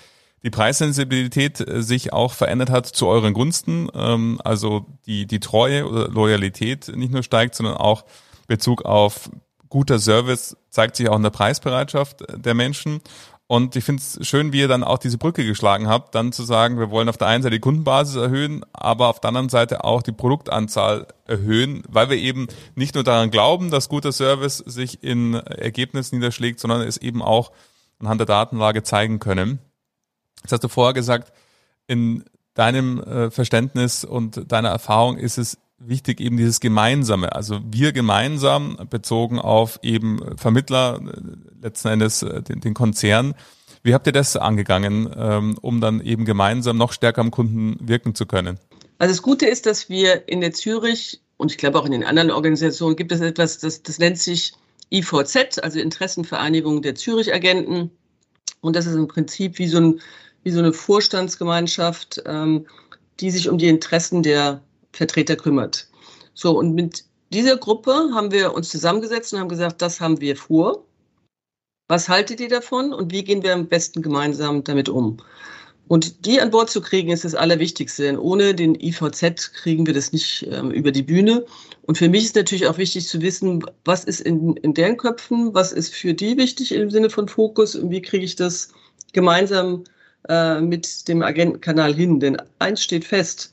die 0.42 0.50
Preissensibilität 0.50 1.60
äh, 1.60 1.80
sich 1.80 2.12
auch 2.12 2.32
verändert 2.32 2.70
hat 2.70 2.86
zu 2.86 3.06
euren 3.06 3.34
Gunsten, 3.34 3.88
ähm, 3.94 4.40
also 4.42 4.86
die, 5.06 5.26
die 5.26 5.40
Treue 5.40 5.88
oder 5.88 6.08
Loyalität 6.08 6.88
nicht 6.94 7.12
nur 7.12 7.22
steigt, 7.22 7.54
sondern 7.54 7.76
auch 7.76 8.04
Bezug 8.48 8.84
auf 8.84 9.30
guter 9.68 10.00
Service 10.00 10.56
zeigt 10.70 10.96
sich 10.96 11.08
auch 11.08 11.16
in 11.16 11.22
der 11.22 11.30
Preisbereitschaft 11.30 12.24
der 12.36 12.54
Menschen 12.54 13.00
und 13.52 13.76
ich 13.76 13.84
finde 13.84 14.00
es 14.00 14.26
schön, 14.26 14.54
wie 14.54 14.60
ihr 14.60 14.68
dann 14.68 14.82
auch 14.82 14.96
diese 14.96 15.18
Brücke 15.18 15.44
geschlagen 15.44 15.86
habt, 15.86 16.14
dann 16.14 16.32
zu 16.32 16.42
sagen, 16.42 16.78
wir 16.78 16.90
wollen 16.90 17.10
auf 17.10 17.18
der 17.18 17.28
einen 17.28 17.42
Seite 17.42 17.56
die 17.56 17.60
Kundenbasis 17.60 18.16
erhöhen, 18.16 18.64
aber 18.72 19.08
auf 19.08 19.20
der 19.20 19.28
anderen 19.28 19.50
Seite 19.50 19.84
auch 19.84 20.00
die 20.00 20.12
Produktanzahl 20.12 21.06
erhöhen, 21.26 21.82
weil 21.86 22.08
wir 22.08 22.16
eben 22.16 22.46
nicht 22.76 22.94
nur 22.94 23.04
daran 23.04 23.30
glauben, 23.30 23.70
dass 23.70 23.90
guter 23.90 24.10
Service 24.10 24.56
sich 24.56 25.04
in 25.04 25.34
Ergebnissen 25.34 26.14
niederschlägt, 26.14 26.60
sondern 26.60 26.80
es 26.80 26.96
eben 26.96 27.20
auch 27.20 27.52
anhand 27.98 28.20
der 28.20 28.26
Datenlage 28.26 28.84
zeigen 28.84 29.18
können. 29.18 29.58
Das 30.44 30.52
hast 30.52 30.64
du 30.64 30.68
vorher 30.68 30.94
gesagt, 30.94 31.30
in 31.86 32.24
deinem 32.54 33.02
äh, 33.02 33.30
Verständnis 33.30 34.02
und 34.02 34.50
deiner 34.50 34.70
Erfahrung 34.70 35.18
ist 35.18 35.36
es 35.36 35.58
wichtig 35.86 36.20
eben 36.20 36.36
dieses 36.36 36.60
Gemeinsame. 36.60 37.34
Also 37.34 37.60
wir 37.70 37.92
gemeinsam 37.92 38.78
bezogen 38.90 39.38
auf 39.38 39.78
eben 39.82 40.20
Vermittler, 40.36 41.00
letzten 41.60 41.88
Endes 41.88 42.20
den, 42.20 42.60
den 42.60 42.74
Konzern. 42.74 43.34
Wie 43.82 43.94
habt 43.94 44.06
ihr 44.06 44.12
das 44.12 44.36
angegangen, 44.36 45.12
ähm, 45.16 45.58
um 45.60 45.80
dann 45.80 46.00
eben 46.00 46.24
gemeinsam 46.24 46.76
noch 46.76 46.92
stärker 46.92 47.20
am 47.20 47.30
Kunden 47.30 47.76
wirken 47.80 48.14
zu 48.14 48.26
können? 48.26 48.58
Also 48.98 49.12
das 49.12 49.22
Gute 49.22 49.46
ist, 49.46 49.66
dass 49.66 49.88
wir 49.88 50.28
in 50.28 50.40
der 50.40 50.52
Zürich 50.52 51.20
und 51.36 51.50
ich 51.50 51.58
glaube 51.58 51.80
auch 51.80 51.86
in 51.86 51.92
den 51.92 52.04
anderen 52.04 52.30
Organisationen 52.30 52.94
gibt 52.94 53.10
es 53.10 53.20
etwas, 53.20 53.58
das, 53.58 53.82
das 53.82 53.98
nennt 53.98 54.18
sich 54.18 54.52
IVZ, 54.92 55.58
also 55.60 55.80
Interessenvereinigung 55.80 56.82
der 56.82 56.94
Zürich-Agenten. 56.94 57.90
Und 58.60 58.76
das 58.76 58.86
ist 58.86 58.94
im 58.94 59.08
Prinzip 59.08 59.58
wie 59.58 59.66
so, 59.66 59.78
ein, 59.78 60.00
wie 60.44 60.50
so 60.50 60.60
eine 60.60 60.72
Vorstandsgemeinschaft, 60.72 62.22
ähm, 62.26 62.66
die 63.18 63.30
sich 63.32 63.48
um 63.48 63.58
die 63.58 63.68
Interessen 63.68 64.22
der 64.22 64.62
Vertreter 64.92 65.36
kümmert. 65.36 65.88
So, 66.34 66.58
und 66.58 66.74
mit 66.74 67.04
dieser 67.32 67.56
Gruppe 67.56 68.10
haben 68.14 68.30
wir 68.30 68.54
uns 68.54 68.68
zusammengesetzt 68.68 69.32
und 69.32 69.40
haben 69.40 69.48
gesagt, 69.48 69.80
das 69.82 70.00
haben 70.00 70.20
wir 70.20 70.36
vor. 70.36 70.84
Was 71.88 72.08
haltet 72.08 72.40
ihr 72.40 72.48
davon 72.48 72.92
und 72.92 73.12
wie 73.12 73.24
gehen 73.24 73.42
wir 73.42 73.54
am 73.54 73.68
besten 73.68 74.02
gemeinsam 74.02 74.64
damit 74.64 74.88
um? 74.88 75.18
Und 75.88 76.24
die 76.24 76.40
an 76.40 76.50
Bord 76.50 76.70
zu 76.70 76.80
kriegen, 76.80 77.10
ist 77.10 77.24
das 77.24 77.34
Allerwichtigste. 77.34 78.04
Denn 78.04 78.18
ohne 78.18 78.54
den 78.54 78.74
IVZ 78.74 79.52
kriegen 79.52 79.86
wir 79.86 79.92
das 79.92 80.12
nicht 80.12 80.46
ähm, 80.50 80.70
über 80.70 80.90
die 80.90 81.02
Bühne. 81.02 81.44
Und 81.82 81.98
für 81.98 82.08
mich 82.08 82.24
ist 82.24 82.36
natürlich 82.36 82.66
auch 82.66 82.78
wichtig 82.78 83.06
zu 83.08 83.20
wissen, 83.20 83.64
was 83.84 84.04
ist 84.04 84.20
in, 84.20 84.56
in 84.56 84.72
deren 84.74 84.96
Köpfen, 84.96 85.52
was 85.52 85.72
ist 85.72 85.94
für 85.94 86.14
die 86.14 86.36
wichtig 86.36 86.72
im 86.72 86.90
Sinne 86.90 87.10
von 87.10 87.28
Fokus 87.28 87.74
und 87.74 87.90
wie 87.90 88.00
kriege 88.00 88.24
ich 88.24 88.36
das 88.36 88.68
gemeinsam 89.12 89.84
äh, 90.28 90.60
mit 90.60 91.08
dem 91.08 91.22
Agentenkanal 91.22 91.92
hin. 91.92 92.20
Denn 92.20 92.36
eins 92.58 92.82
steht 92.82 93.04
fest, 93.04 93.51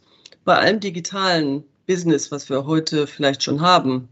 bei 0.49 0.57
allem 0.57 0.79
digitalen 0.79 1.63
Business, 1.85 2.31
was 2.31 2.49
wir 2.49 2.65
heute 2.65 3.05
vielleicht 3.05 3.43
schon 3.43 3.61
haben, 3.61 4.09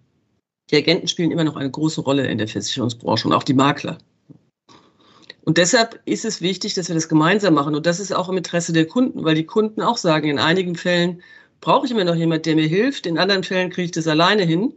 die 0.69 0.75
Agenten 0.75 1.07
spielen 1.07 1.31
immer 1.31 1.43
noch 1.43 1.55
eine 1.55 1.71
große 1.71 2.01
Rolle 2.01 2.27
in 2.27 2.37
der 2.37 2.47
Versicherungsbranche 2.47 3.27
und 3.27 3.33
auch 3.33 3.41
die 3.41 3.55
Makler. 3.55 3.97
Und 5.45 5.57
deshalb 5.57 5.99
ist 6.05 6.25
es 6.25 6.39
wichtig, 6.39 6.75
dass 6.75 6.89
wir 6.89 6.93
das 6.93 7.09
gemeinsam 7.09 7.55
machen. 7.55 7.73
Und 7.73 7.87
das 7.87 7.99
ist 7.99 8.13
auch 8.13 8.29
im 8.29 8.37
Interesse 8.37 8.71
der 8.71 8.85
Kunden, 8.85 9.23
weil 9.23 9.33
die 9.33 9.47
Kunden 9.47 9.81
auch 9.81 9.97
sagen, 9.97 10.29
in 10.29 10.37
einigen 10.37 10.75
Fällen 10.75 11.23
brauche 11.59 11.87
ich 11.87 11.91
immer 11.91 12.03
noch 12.03 12.13
jemand, 12.13 12.45
der 12.45 12.53
mir 12.53 12.67
hilft. 12.67 13.07
In 13.07 13.17
anderen 13.17 13.43
Fällen 13.43 13.71
kriege 13.71 13.85
ich 13.85 13.91
das 13.91 14.05
alleine 14.05 14.43
hin. 14.43 14.75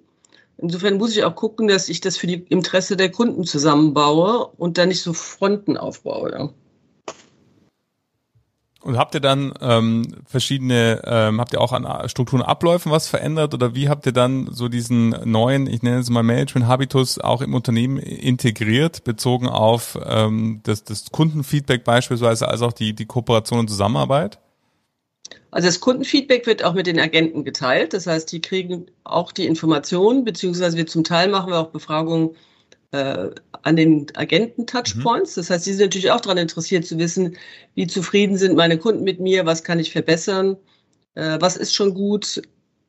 Insofern 0.57 0.97
muss 0.97 1.15
ich 1.15 1.25
auch 1.25 1.37
gucken, 1.37 1.69
dass 1.69 1.91
ich 1.91 2.01
das 2.01 2.17
für 2.17 2.27
die 2.27 2.43
Interesse 2.49 2.97
der 2.97 3.11
Kunden 3.11 3.45
zusammenbaue 3.45 4.47
und 4.57 4.79
dann 4.79 4.89
nicht 4.89 5.03
so 5.03 5.13
Fronten 5.13 5.77
aufbaue. 5.77 6.33
Ja. 6.33 6.55
Und 8.83 8.97
habt 8.97 9.15
ihr 9.15 9.21
dann 9.21 9.53
ähm, 9.61 10.17
verschiedene, 10.25 11.03
ähm, 11.05 11.39
habt 11.39 11.53
ihr 11.53 11.61
auch 11.61 11.73
an 11.73 12.09
Strukturen, 12.09 12.41
Abläufen 12.41 12.91
was 12.91 13.09
verändert 13.09 13.53
oder 13.53 13.75
wie 13.75 13.91
habt 13.91 14.07
ihr 14.07 14.13
dann 14.13 14.49
so 14.51 14.69
diesen 14.69 15.11
neuen, 15.31 15.67
ich 15.67 15.83
nenne 15.83 15.99
es 15.99 16.09
mal 16.09 16.23
Management-Habitus 16.23 17.19
auch 17.19 17.43
im 17.43 17.53
Unternehmen 17.53 17.99
integriert, 17.99 19.05
bezogen 19.05 19.49
auf 19.49 19.99
ähm, 20.07 20.61
das, 20.63 20.83
das 20.85 21.11
Kundenfeedback 21.11 21.85
beispielsweise, 21.85 22.49
als 22.49 22.63
auch 22.63 22.73
die, 22.73 22.95
die 22.95 23.05
Kooperation 23.05 23.59
und 23.59 23.69
Zusammenarbeit? 23.69 24.39
Also 25.51 25.69
das 25.69 25.81
Kundenfeedback 25.81 26.47
wird 26.47 26.65
auch 26.65 26.73
mit 26.75 26.87
den 26.87 26.99
Agenten 26.99 27.45
geteilt. 27.45 27.93
Das 27.93 28.07
heißt, 28.07 28.33
die 28.33 28.41
kriegen 28.41 28.87
auch 29.05 29.33
die 29.33 29.47
Informationen, 29.47 30.25
beziehungsweise 30.25 30.79
wir 30.79 30.87
zum 30.87 31.05
Teil 31.05 31.29
machen 31.29 31.53
wir 31.53 31.59
auch 31.59 31.69
Befragungen 31.69 32.31
äh, 32.93 33.31
an 33.63 33.77
den 33.77 34.07
Agenten-Touchpoints. 34.15 35.37
Mhm. 35.37 35.41
Das 35.41 35.51
heißt, 35.51 35.65
sie 35.65 35.73
sind 35.75 35.87
natürlich 35.87 36.11
auch 36.11 36.21
daran 36.21 36.39
interessiert 36.39 36.87
zu 36.87 36.99
wissen, 36.99 37.37
wie 37.75 37.87
zufrieden 37.87 38.37
sind 38.37 38.57
meine 38.57 38.79
Kunden 38.79 39.05
mit 39.05 39.21
mir, 39.21 39.47
was 39.47 39.65
kann 39.65 39.79
ich 39.79 39.93
verbessern, 39.93 40.57
äh, 41.15 41.39
was 41.41 41.57
ist 41.57 41.75
schon 41.75 41.95
gut. 41.95 42.43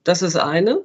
Das 0.04 0.22
ist 0.22 0.36
eine. 0.36 0.84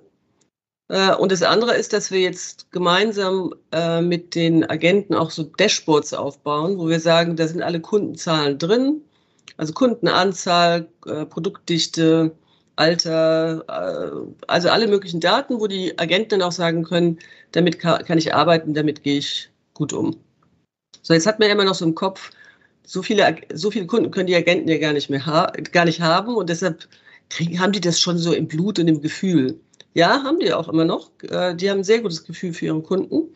Äh, 0.88 1.14
und 1.14 1.32
das 1.32 1.42
andere 1.42 1.74
ist, 1.76 1.92
dass 1.92 2.10
wir 2.10 2.20
jetzt 2.20 2.70
gemeinsam 2.70 3.54
äh, 3.72 4.00
mit 4.00 4.34
den 4.34 4.68
Agenten 4.68 5.14
auch 5.14 5.30
so 5.30 5.44
Dashboards 5.44 6.14
aufbauen, 6.14 6.78
wo 6.78 6.88
wir 6.88 7.00
sagen, 7.00 7.36
da 7.36 7.48
sind 7.48 7.62
alle 7.62 7.80
Kundenzahlen 7.80 8.58
drin, 8.58 9.02
also 9.56 9.72
Kundenanzahl, 9.72 10.88
äh, 11.06 11.26
Produktdichte, 11.26 12.36
Alter, 12.76 13.64
äh, 13.68 14.34
also 14.46 14.68
alle 14.68 14.86
möglichen 14.86 15.20
Daten, 15.20 15.60
wo 15.60 15.66
die 15.66 15.98
Agenten 15.98 16.30
dann 16.30 16.42
auch 16.42 16.52
sagen 16.52 16.84
können, 16.84 17.18
damit 17.52 17.78
kann 17.78 18.18
ich 18.18 18.34
arbeiten, 18.34 18.74
damit 18.74 19.02
gehe 19.02 19.18
ich 19.18 19.50
gut 19.74 19.92
um. 19.92 20.16
So, 21.02 21.14
jetzt 21.14 21.26
hat 21.26 21.38
man 21.38 21.50
immer 21.50 21.64
noch 21.64 21.74
so 21.74 21.84
im 21.84 21.94
Kopf, 21.94 22.30
so 22.84 23.02
viele, 23.02 23.36
so 23.54 23.70
viele 23.70 23.86
Kunden 23.86 24.10
können 24.10 24.26
die 24.26 24.36
Agenten 24.36 24.68
ja 24.68 24.78
gar 24.78 24.92
nicht 24.92 25.10
mehr 25.10 25.24
ha 25.26 25.50
gar 25.72 25.84
nicht 25.84 26.00
haben 26.00 26.36
und 26.36 26.50
deshalb 26.50 26.88
kriegen, 27.30 27.58
haben 27.60 27.72
die 27.72 27.80
das 27.80 28.00
schon 28.00 28.18
so 28.18 28.32
im 28.32 28.46
Blut 28.46 28.78
und 28.78 28.88
im 28.88 29.00
Gefühl. 29.00 29.58
Ja, 29.94 30.22
haben 30.22 30.38
die 30.40 30.52
auch 30.52 30.68
immer 30.68 30.84
noch. 30.84 31.10
Äh, 31.22 31.54
die 31.54 31.70
haben 31.70 31.78
ein 31.78 31.84
sehr 31.84 32.00
gutes 32.00 32.24
Gefühl 32.24 32.52
für 32.52 32.66
ihre 32.66 32.82
Kunden. 32.82 33.34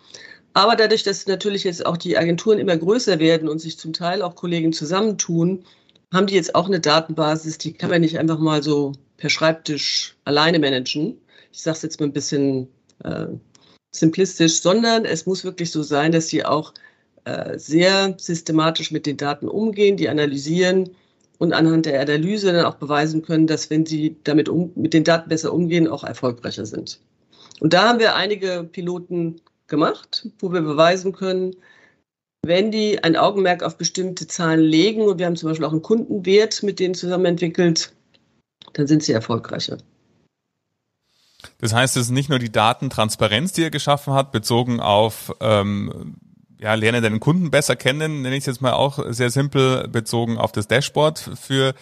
Aber 0.52 0.76
dadurch, 0.76 1.02
dass 1.04 1.26
natürlich 1.26 1.64
jetzt 1.64 1.87
auch 1.87 1.97
die 1.97 2.18
Agenturen 2.18 2.59
immer 2.59 2.76
größer 2.76 3.18
werden 3.18 3.49
und 3.49 3.61
sich 3.61 3.78
zum 3.78 3.92
Teil 3.92 4.23
auch 4.23 4.35
Kollegen 4.35 4.73
zusammentun, 4.73 5.64
haben 6.12 6.26
die 6.26 6.35
jetzt 6.35 6.55
auch 6.55 6.67
eine 6.67 6.81
Datenbasis, 6.81 7.59
die 7.59 7.73
kann 7.73 7.90
man 7.90 8.00
nicht 8.00 8.19
einfach 8.19 8.38
mal 8.38 8.62
so 8.62 8.93
per 9.17 9.31
Schreibtisch 9.31 10.17
alleine 10.25 10.59
managen. 10.59 11.21
Ich 11.52 11.62
sage 11.62 11.76
es 11.76 11.83
jetzt 11.83 12.00
mal 12.00 12.07
ein 12.07 12.12
bisschen 12.12 12.69
äh, 13.05 13.26
simplistisch, 13.93 14.61
sondern 14.61 15.05
es 15.05 15.26
muss 15.26 15.45
wirklich 15.45 15.71
so 15.71 15.83
sein, 15.83 16.12
dass 16.12 16.29
sie 16.29 16.45
auch 16.45 16.75
äh, 17.25 17.59
sehr 17.59 18.14
systematisch 18.19 18.90
mit 18.90 19.07
den 19.07 19.17
Daten 19.17 19.49
umgehen, 19.49 19.97
die 19.97 20.09
analysieren 20.09 20.90
und 21.38 21.52
anhand 21.52 21.87
der 21.87 22.00
Analyse 22.00 22.52
dann 22.52 22.64
auch 22.64 22.76
beweisen 22.76 23.23
können, 23.23 23.47
dass 23.47 23.71
wenn 23.71 23.87
sie 23.87 24.17
damit 24.25 24.49
um, 24.49 24.73
mit 24.75 24.95
den 24.95 25.05
Daten 25.05 25.29
besser 25.29 25.52
umgehen, 25.52 25.88
auch 25.88 26.05
erfolgreicher 26.05 26.67
sind. 26.67 27.00
Und 27.61 27.73
da 27.73 27.88
haben 27.88 27.99
wir 27.99 28.17
einige 28.17 28.69
Piloten 28.71 29.40
gemacht, 29.67 30.29
wo 30.38 30.52
wir 30.52 30.62
beweisen 30.62 31.12
können, 31.12 31.57
wenn 32.42 32.70
die 32.70 33.02
ein 33.02 33.16
Augenmerk 33.16 33.62
auf 33.62 33.76
bestimmte 33.76 34.26
Zahlen 34.26 34.61
legen 34.61 35.02
und 35.02 35.18
wir 35.18 35.26
haben 35.26 35.37
zum 35.37 35.49
Beispiel 35.49 35.66
auch 35.66 35.73
einen 35.73 35.82
Kundenwert 35.82 36.62
mit 36.62 36.78
denen 36.78 36.94
zusammen 36.94 37.26
entwickelt, 37.26 37.92
dann 38.73 38.87
sind 38.87 39.02
sie 39.02 39.12
erfolgreicher. 39.12 39.78
Das 41.59 41.73
heißt, 41.73 41.97
es 41.97 42.04
ist 42.04 42.11
nicht 42.11 42.28
nur 42.28 42.38
die 42.38 42.52
Datentransparenz, 42.52 43.52
die 43.52 43.62
er 43.62 43.70
geschaffen 43.70 44.14
hat, 44.14 44.32
bezogen 44.32 44.80
auf 44.80 45.35
ähm, 45.40 46.16
ja, 46.59 46.75
lerne 46.75 47.00
deinen 47.00 47.20
Kunden 47.20 47.50
besser 47.50 47.76
kennen, 47.76 48.23
nenne 48.23 48.37
ich 48.37 48.40
es 48.40 48.47
jetzt 48.47 48.61
mal 48.61 48.73
auch 48.73 48.99
sehr 49.09 49.30
simpel 49.30 49.88
bezogen 49.88 50.37
auf 50.37 50.52
das 50.52 50.68
Dashboard 50.68 51.18
für 51.40 51.75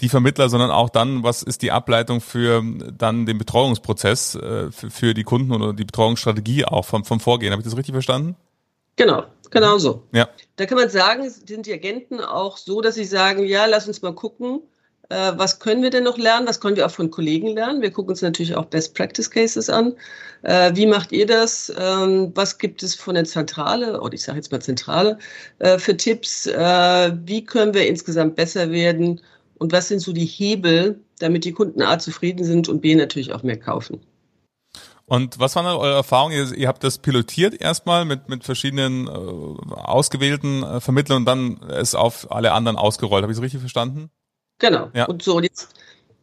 die 0.00 0.08
Vermittler, 0.08 0.48
sondern 0.48 0.72
auch 0.72 0.90
dann, 0.90 1.22
was 1.22 1.42
ist 1.42 1.62
die 1.62 1.70
Ableitung 1.70 2.20
für 2.20 2.62
dann 2.92 3.26
den 3.26 3.38
Betreuungsprozess 3.38 4.34
äh, 4.34 4.72
für, 4.72 4.90
für, 4.90 5.14
die 5.14 5.22
Kunden 5.22 5.52
oder 5.52 5.72
die 5.72 5.84
Betreuungsstrategie 5.84 6.64
auch 6.64 6.84
vom, 6.84 7.04
vom 7.04 7.20
Vorgehen. 7.20 7.52
Habe 7.52 7.60
ich 7.60 7.66
das 7.66 7.76
richtig 7.76 7.94
verstanden? 7.94 8.34
Genau, 8.96 9.24
genau 9.50 9.78
so. 9.78 10.02
Ja. 10.12 10.28
Da 10.56 10.66
kann 10.66 10.78
man 10.78 10.88
sagen, 10.88 11.28
sind 11.28 11.66
die 11.66 11.72
Agenten 11.72 12.20
auch 12.20 12.56
so, 12.56 12.80
dass 12.80 12.94
sie 12.94 13.04
sagen, 13.04 13.44
ja, 13.44 13.66
lass 13.66 13.86
uns 13.88 14.02
mal 14.02 14.14
gucken, 14.14 14.60
äh, 15.10 15.32
was 15.36 15.58
können 15.58 15.82
wir 15.82 15.90
denn 15.90 16.04
noch 16.04 16.18
lernen? 16.18 16.46
Was 16.46 16.60
können 16.60 16.76
wir 16.76 16.86
auch 16.86 16.90
von 16.90 17.10
Kollegen 17.10 17.48
lernen? 17.48 17.82
Wir 17.82 17.90
gucken 17.90 18.10
uns 18.10 18.22
natürlich 18.22 18.54
auch 18.56 18.64
Best 18.66 18.94
Practice 18.94 19.30
Cases 19.30 19.68
an. 19.68 19.94
Äh, 20.42 20.72
wie 20.74 20.86
macht 20.86 21.12
ihr 21.12 21.26
das? 21.26 21.72
Ähm, 21.78 22.32
was 22.34 22.58
gibt 22.58 22.82
es 22.82 22.94
von 22.94 23.14
der 23.14 23.24
Zentrale, 23.24 24.00
oder 24.00 24.14
ich 24.14 24.22
sage 24.22 24.38
jetzt 24.38 24.50
mal 24.50 24.60
Zentrale, 24.60 25.18
äh, 25.58 25.78
für 25.78 25.96
Tipps? 25.96 26.46
wie 26.46 27.44
können 27.44 27.74
wir 27.74 27.86
insgesamt 27.86 28.36
besser 28.36 28.70
werden? 28.70 29.20
Und 29.58 29.72
was 29.72 29.88
sind 29.88 30.00
so 30.00 30.12
die 30.12 30.24
Hebel, 30.24 31.00
damit 31.18 31.44
die 31.44 31.52
Kunden 31.52 31.82
A 31.82 31.98
zufrieden 31.98 32.44
sind 32.44 32.68
und 32.68 32.80
B 32.80 32.94
natürlich 32.94 33.32
auch 33.32 33.42
mehr 33.42 33.58
kaufen? 33.58 34.00
Und 35.06 35.38
was 35.38 35.54
waren 35.54 35.66
eure 35.66 35.94
Erfahrungen? 35.94 36.34
Ihr, 36.34 36.56
ihr, 36.56 36.68
habt 36.68 36.82
das 36.82 36.98
pilotiert 36.98 37.60
erstmal 37.60 38.04
mit, 38.04 38.28
mit 38.28 38.44
verschiedenen 38.44 39.06
äh, 39.06 39.10
ausgewählten 39.10 40.62
äh, 40.62 40.80
Vermittlern 40.80 41.18
und 41.18 41.24
dann 41.26 41.60
es 41.70 41.94
auf 41.94 42.32
alle 42.32 42.52
anderen 42.52 42.76
ausgerollt. 42.76 43.22
Habe 43.22 43.32
ich 43.32 43.38
es 43.38 43.42
richtig 43.42 43.60
verstanden? 43.60 44.10
Genau. 44.58 44.90
Ja. 44.94 45.04
Und 45.04 45.22
so, 45.22 45.36
und 45.36 45.42
jetzt, 45.42 45.68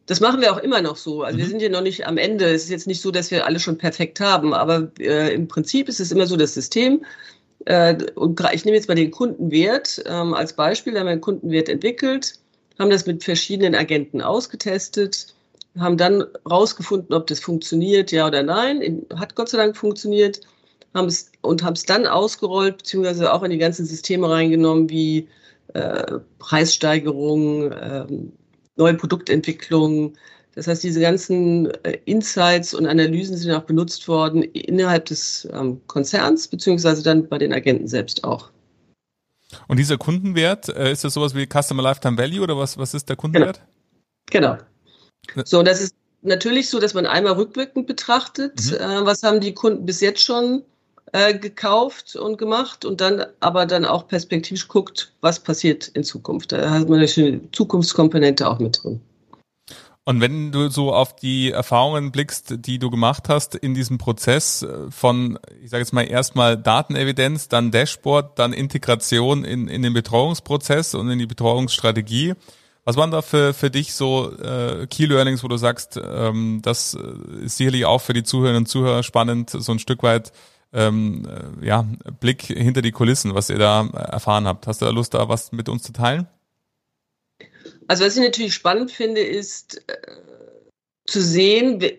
das 0.08 0.20
machen 0.20 0.42
wir 0.42 0.52
auch 0.52 0.58
immer 0.58 0.82
noch 0.82 0.96
so. 0.96 1.22
Also 1.22 1.36
mhm. 1.36 1.42
wir 1.42 1.48
sind 1.48 1.62
ja 1.62 1.70
noch 1.70 1.82
nicht 1.82 2.08
am 2.08 2.18
Ende. 2.18 2.46
Es 2.46 2.64
ist 2.64 2.70
jetzt 2.70 2.88
nicht 2.88 3.02
so, 3.02 3.12
dass 3.12 3.30
wir 3.30 3.46
alles 3.46 3.62
schon 3.62 3.78
perfekt 3.78 4.20
haben, 4.20 4.54
aber 4.54 4.92
äh, 5.00 5.34
im 5.34 5.48
Prinzip 5.48 5.88
ist 5.88 6.00
es 6.00 6.12
immer 6.12 6.26
so 6.26 6.36
das 6.36 6.56
System. 6.56 7.06
Äh, 7.66 8.04
und 8.16 8.42
ich 8.54 8.66
nehme 8.66 8.78
jetzt 8.78 8.88
mal 8.88 8.96
den 8.96 9.12
Kundenwert 9.12 10.02
ähm, 10.08 10.34
als 10.34 10.54
Beispiel. 10.54 10.94
Da 10.94 11.00
haben 11.00 11.08
wir 11.08 11.12
einen 11.12 11.22
Kundenwert 11.22 11.70
entwickelt, 11.70 12.34
haben 12.80 12.90
das 12.90 13.06
mit 13.06 13.24
verschiedenen 13.24 13.76
Agenten 13.76 14.22
ausgetestet, 14.22 15.36
haben 15.80 15.98
dann 15.98 16.24
rausgefunden, 16.50 17.14
ob 17.14 17.28
das 17.28 17.40
funktioniert, 17.40 18.12
ja 18.12 18.28
oder 18.28 18.44
nein. 18.44 19.06
Hat 19.16 19.36
Gott 19.36 19.50
sei 19.50 19.58
Dank 19.58 19.78
funktioniert. 19.78 20.42
Haben 20.94 21.08
es 21.08 21.32
und 21.42 21.64
haben 21.64 21.74
es 21.74 21.86
dann 21.86 22.06
ausgerollt, 22.06 22.80
beziehungsweise 22.80 23.32
auch 23.32 23.44
in 23.44 23.52
die 23.52 23.58
ganzen 23.58 23.86
Systeme 23.86 24.30
reingenommen, 24.30 24.90
wie 24.90 25.30
äh, 25.74 26.20
Preissteigerung, 26.40 27.72
äh, 27.72 28.06
neue 28.76 28.94
Produktentwicklung. 28.96 30.14
Das 30.54 30.68
heißt, 30.68 30.84
diese 30.84 31.00
ganzen 31.00 31.72
äh, 31.86 31.98
Insights 32.04 32.74
und 32.74 32.86
Analysen 32.86 33.38
sind 33.38 33.52
auch 33.52 33.64
benutzt 33.64 34.06
worden 34.10 34.44
innerhalb 34.44 35.06
des 35.06 35.48
ähm, 35.54 35.80
Konzerns, 35.88 36.50
beziehungsweise 36.50 37.04
dann 37.04 37.30
bei 37.30 37.38
den 37.38 37.54
Agenten 37.54 37.88
selbst 37.88 38.26
auch. 38.26 38.52
Und 39.68 39.78
dieser 39.78 39.98
Kundenwert, 39.98 40.68
äh, 40.70 40.92
ist 40.92 41.06
das 41.06 41.14
sowas 41.14 41.36
wie 41.36 41.46
Customer 41.48 41.84
Lifetime 41.84 42.18
Value 42.18 42.42
oder 42.42 42.58
was, 42.58 42.78
was 42.78 42.94
ist 42.94 43.08
der 43.08 43.16
Kundenwert? 43.16 43.62
Genau. 44.30 44.56
genau. 44.56 44.71
So, 45.46 45.64
das 45.64 45.82
ist 45.82 45.96
natürlich 46.22 46.70
so, 46.70 46.80
dass 46.80 46.94
man 46.94 47.06
einmal 47.06 47.34
rückwirkend 47.34 47.88
betrachtet, 47.88 48.66
mhm. 48.66 48.76
äh, 48.76 49.06
was 49.06 49.24
haben 49.24 49.40
die 49.40 49.54
Kunden 49.54 49.86
bis 49.86 50.02
jetzt 50.02 50.24
schon 50.24 50.64
äh, 51.14 51.38
gekauft 51.38 52.16
und 52.16 52.38
gemacht 52.38 52.86
und 52.86 53.02
dann 53.02 53.26
aber 53.40 53.66
dann 53.66 53.86
auch 53.86 54.08
perspektivisch 54.08 54.68
guckt, 54.68 55.14
was 55.22 55.40
passiert 55.40 55.88
in 55.90 56.04
Zukunft. 56.04 56.52
Da 56.52 56.70
hat 56.70 56.90
man 56.90 57.00
natürlich 57.00 57.34
eine 57.34 57.52
Zukunftskomponente 57.52 58.50
auch 58.50 58.60
mit 58.60 58.84
drin. 58.84 59.02
Und 60.04 60.20
wenn 60.20 60.52
du 60.52 60.70
so 60.70 60.94
auf 60.94 61.16
die 61.16 61.52
Erfahrungen 61.52 62.12
blickst, 62.12 62.66
die 62.66 62.80
du 62.80 62.90
gemacht 62.90 63.30
hast 63.30 63.54
in 63.54 63.76
diesem 63.76 63.98
Prozess 64.00 64.64
äh, 64.64 64.90
von, 64.90 65.38
ich 65.62 65.70
sage 65.70 65.82
jetzt 65.82 65.94
mal 65.94 66.04
erstmal 66.04 66.58
Datenevidenz, 66.58 67.50
dann 67.50 67.72
Dashboard, 67.72 68.40
dann 68.40 68.52
Integration 68.52 69.44
in, 69.44 69.68
in 69.68 69.84
den 69.84 69.94
Betreuungsprozess 69.94 70.96
und 70.96 71.10
in 71.10 71.20
die 71.20 71.28
Betreuungsstrategie, 71.28 72.34
was 72.84 72.98
waren 72.98 73.12
da 73.12 73.22
für, 73.22 73.54
für 73.54 73.70
dich 73.70 73.94
so 73.94 74.32
äh, 74.38 74.88
Key 74.88 75.06
Learnings, 75.06 75.44
wo 75.44 75.48
du 75.48 75.58
sagst, 75.58 76.00
ähm, 76.04 76.62
das 76.64 76.98
ist 77.44 77.58
sicherlich 77.58 77.86
auch 77.86 78.00
für 78.02 78.14
die 78.14 78.24
Zuhörerinnen 78.24 78.64
und 78.64 78.68
Zuhörer 78.68 79.04
spannend, 79.04 79.52
so 79.52 79.72
ein 79.72 79.80
Stück 79.80 80.04
weit 80.04 80.32
ähm, 80.74 81.28
äh, 81.28 81.66
ja, 81.66 81.86
Blick 82.20 82.44
hinter 82.44 82.82
die 82.82 82.92
Kulissen, 82.92 83.36
was 83.36 83.50
ihr 83.50 83.60
da 83.60 83.88
erfahren 83.88 84.48
habt. 84.48 84.68
Hast 84.68 84.82
du 84.82 84.86
da 84.86 84.92
Lust, 84.92 85.14
da 85.14 85.30
was 85.30 85.52
mit 85.52 85.70
uns 85.70 85.84
zu 85.84 85.94
teilen? 85.94 86.28
Also 87.88 88.06
was 88.06 88.16
ich 88.16 88.24
natürlich 88.24 88.54
spannend 88.54 88.92
finde, 88.92 89.22
ist 89.22 89.84
äh, 89.88 89.98
zu 91.06 91.22
sehen, 91.22 91.82
wir, 91.82 91.96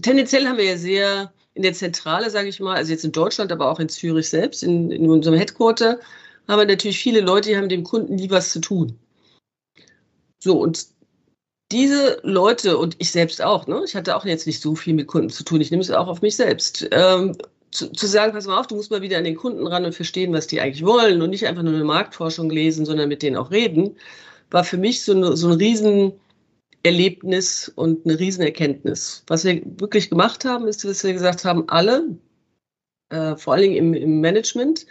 tendenziell 0.00 0.46
haben 0.46 0.58
wir 0.58 0.64
ja 0.64 0.76
sehr 0.76 1.32
in 1.54 1.62
der 1.62 1.72
Zentrale, 1.72 2.30
sage 2.30 2.48
ich 2.48 2.60
mal, 2.60 2.76
also 2.76 2.92
jetzt 2.92 3.04
in 3.04 3.12
Deutschland, 3.12 3.50
aber 3.50 3.70
auch 3.70 3.80
in 3.80 3.88
Zürich 3.88 4.28
selbst, 4.28 4.62
in, 4.62 4.90
in 4.90 5.08
unserem 5.08 5.36
Headquarter, 5.36 5.98
haben 6.46 6.60
wir 6.60 6.66
natürlich 6.66 6.98
viele 6.98 7.20
Leute, 7.20 7.48
die 7.48 7.56
haben 7.56 7.68
dem 7.68 7.82
Kunden 7.82 8.14
nie 8.14 8.30
was 8.30 8.50
zu 8.52 8.60
tun. 8.60 8.98
So, 10.46 10.60
und 10.60 10.86
diese 11.72 12.20
Leute 12.22 12.78
und 12.78 12.94
ich 13.00 13.10
selbst 13.10 13.42
auch, 13.42 13.66
ne? 13.66 13.82
ich 13.84 13.96
hatte 13.96 14.14
auch 14.14 14.24
jetzt 14.24 14.46
nicht 14.46 14.62
so 14.62 14.76
viel 14.76 14.94
mit 14.94 15.08
Kunden 15.08 15.28
zu 15.28 15.42
tun, 15.42 15.60
ich 15.60 15.72
nehme 15.72 15.80
es 15.80 15.90
auch 15.90 16.06
auf 16.06 16.22
mich 16.22 16.36
selbst, 16.36 16.86
ähm, 16.92 17.36
zu, 17.72 17.90
zu, 17.90 18.06
sagen, 18.06 18.32
pass 18.32 18.46
mal 18.46 18.60
auf, 18.60 18.68
du 18.68 18.76
musst 18.76 18.92
mal 18.92 19.02
wieder 19.02 19.18
an 19.18 19.24
den 19.24 19.34
Kunden 19.34 19.66
ran 19.66 19.84
und 19.84 19.92
verstehen, 19.92 20.32
was 20.32 20.46
die 20.46 20.60
eigentlich 20.60 20.86
wollen 20.86 21.20
und 21.20 21.30
nicht 21.30 21.48
einfach 21.48 21.64
nur 21.64 21.74
eine 21.74 21.82
Marktforschung 21.82 22.48
lesen, 22.48 22.86
sondern 22.86 23.08
mit 23.08 23.22
denen 23.22 23.36
auch 23.36 23.50
reden 23.50 23.96
war 24.50 24.62
für 24.62 24.76
mich 24.76 25.02
so, 25.02 25.10
eine, 25.14 25.36
so 25.36 25.48
ein 25.48 25.58
Riesenerlebnis 26.84 27.72
und 27.74 28.06
eine 28.06 28.20
Riesenerkenntnis. 28.20 29.24
Was 29.26 29.44
wir 29.44 29.60
wirklich 29.80 30.10
gemacht 30.10 30.44
haben, 30.44 30.68
ist, 30.68 30.84
dass 30.84 31.02
wir 31.02 31.12
gesagt 31.12 31.44
haben, 31.44 31.68
alle, 31.68 32.16
äh, 33.08 33.34
vor 33.34 33.54
allen 33.54 33.62
Dingen 33.62 33.76
im, 33.76 33.94
im 33.94 34.20
Management, 34.20 34.86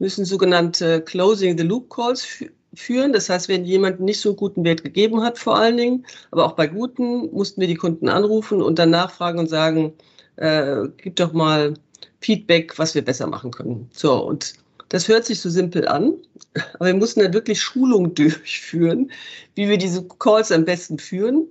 müssen 0.00 0.24
sogenannte 0.24 1.00
Closing 1.02 1.56
the 1.56 1.62
Loop 1.62 1.90
Calls 1.90 2.26
führen. 2.76 3.12
Das 3.12 3.28
heißt, 3.28 3.48
wenn 3.48 3.64
jemand 3.64 4.00
nicht 4.00 4.20
so 4.20 4.34
guten 4.34 4.64
Wert 4.64 4.82
gegeben 4.84 5.22
hat, 5.22 5.38
vor 5.38 5.56
allen 5.56 5.76
Dingen, 5.76 6.06
aber 6.30 6.46
auch 6.46 6.52
bei 6.52 6.66
guten, 6.66 7.30
mussten 7.32 7.60
wir 7.60 7.68
die 7.68 7.74
Kunden 7.74 8.08
anrufen 8.08 8.62
und 8.62 8.78
dann 8.78 8.90
nachfragen 8.90 9.38
und 9.38 9.48
sagen, 9.48 9.92
äh, 10.36 10.88
gib 10.98 11.16
doch 11.16 11.32
mal 11.32 11.74
Feedback, 12.20 12.78
was 12.78 12.94
wir 12.94 13.04
besser 13.04 13.26
machen 13.26 13.50
können. 13.50 13.88
So, 13.92 14.22
und 14.24 14.54
das 14.88 15.08
hört 15.08 15.24
sich 15.24 15.40
so 15.40 15.50
simpel 15.50 15.88
an, 15.88 16.14
aber 16.74 16.86
wir 16.86 16.94
mussten 16.94 17.20
dann 17.20 17.34
wirklich 17.34 17.60
Schulungen 17.60 18.14
durchführen, 18.14 19.10
wie 19.54 19.68
wir 19.68 19.78
diese 19.78 20.06
Calls 20.06 20.52
am 20.52 20.64
besten 20.64 20.98
führen. 20.98 21.46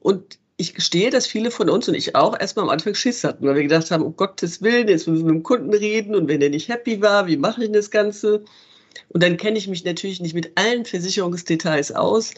Und 0.00 0.38
ich 0.56 0.74
gestehe, 0.74 1.10
dass 1.10 1.26
viele 1.26 1.50
von 1.50 1.68
uns 1.68 1.88
und 1.88 1.94
ich 1.94 2.14
auch 2.14 2.38
erstmal 2.38 2.66
am 2.66 2.70
Anfang 2.70 2.94
Schiss 2.94 3.24
hatten, 3.24 3.46
weil 3.46 3.56
wir 3.56 3.62
gedacht 3.62 3.90
haben, 3.90 4.04
um 4.04 4.16
Gottes 4.16 4.62
Willen, 4.62 4.88
jetzt 4.88 5.08
müssen 5.08 5.26
wir 5.26 5.32
mit 5.32 5.40
dem 5.40 5.42
Kunden 5.42 5.74
reden 5.74 6.14
und 6.14 6.28
wenn 6.28 6.40
der 6.40 6.50
nicht 6.50 6.68
happy 6.68 7.00
war, 7.00 7.26
wie 7.26 7.36
mache 7.36 7.64
ich 7.64 7.72
das 7.72 7.90
Ganze? 7.90 8.44
Und 9.08 9.22
dann 9.22 9.36
kenne 9.36 9.58
ich 9.58 9.68
mich 9.68 9.84
natürlich 9.84 10.20
nicht 10.20 10.34
mit 10.34 10.52
allen 10.56 10.84
Versicherungsdetails 10.84 11.92
aus. 11.92 12.32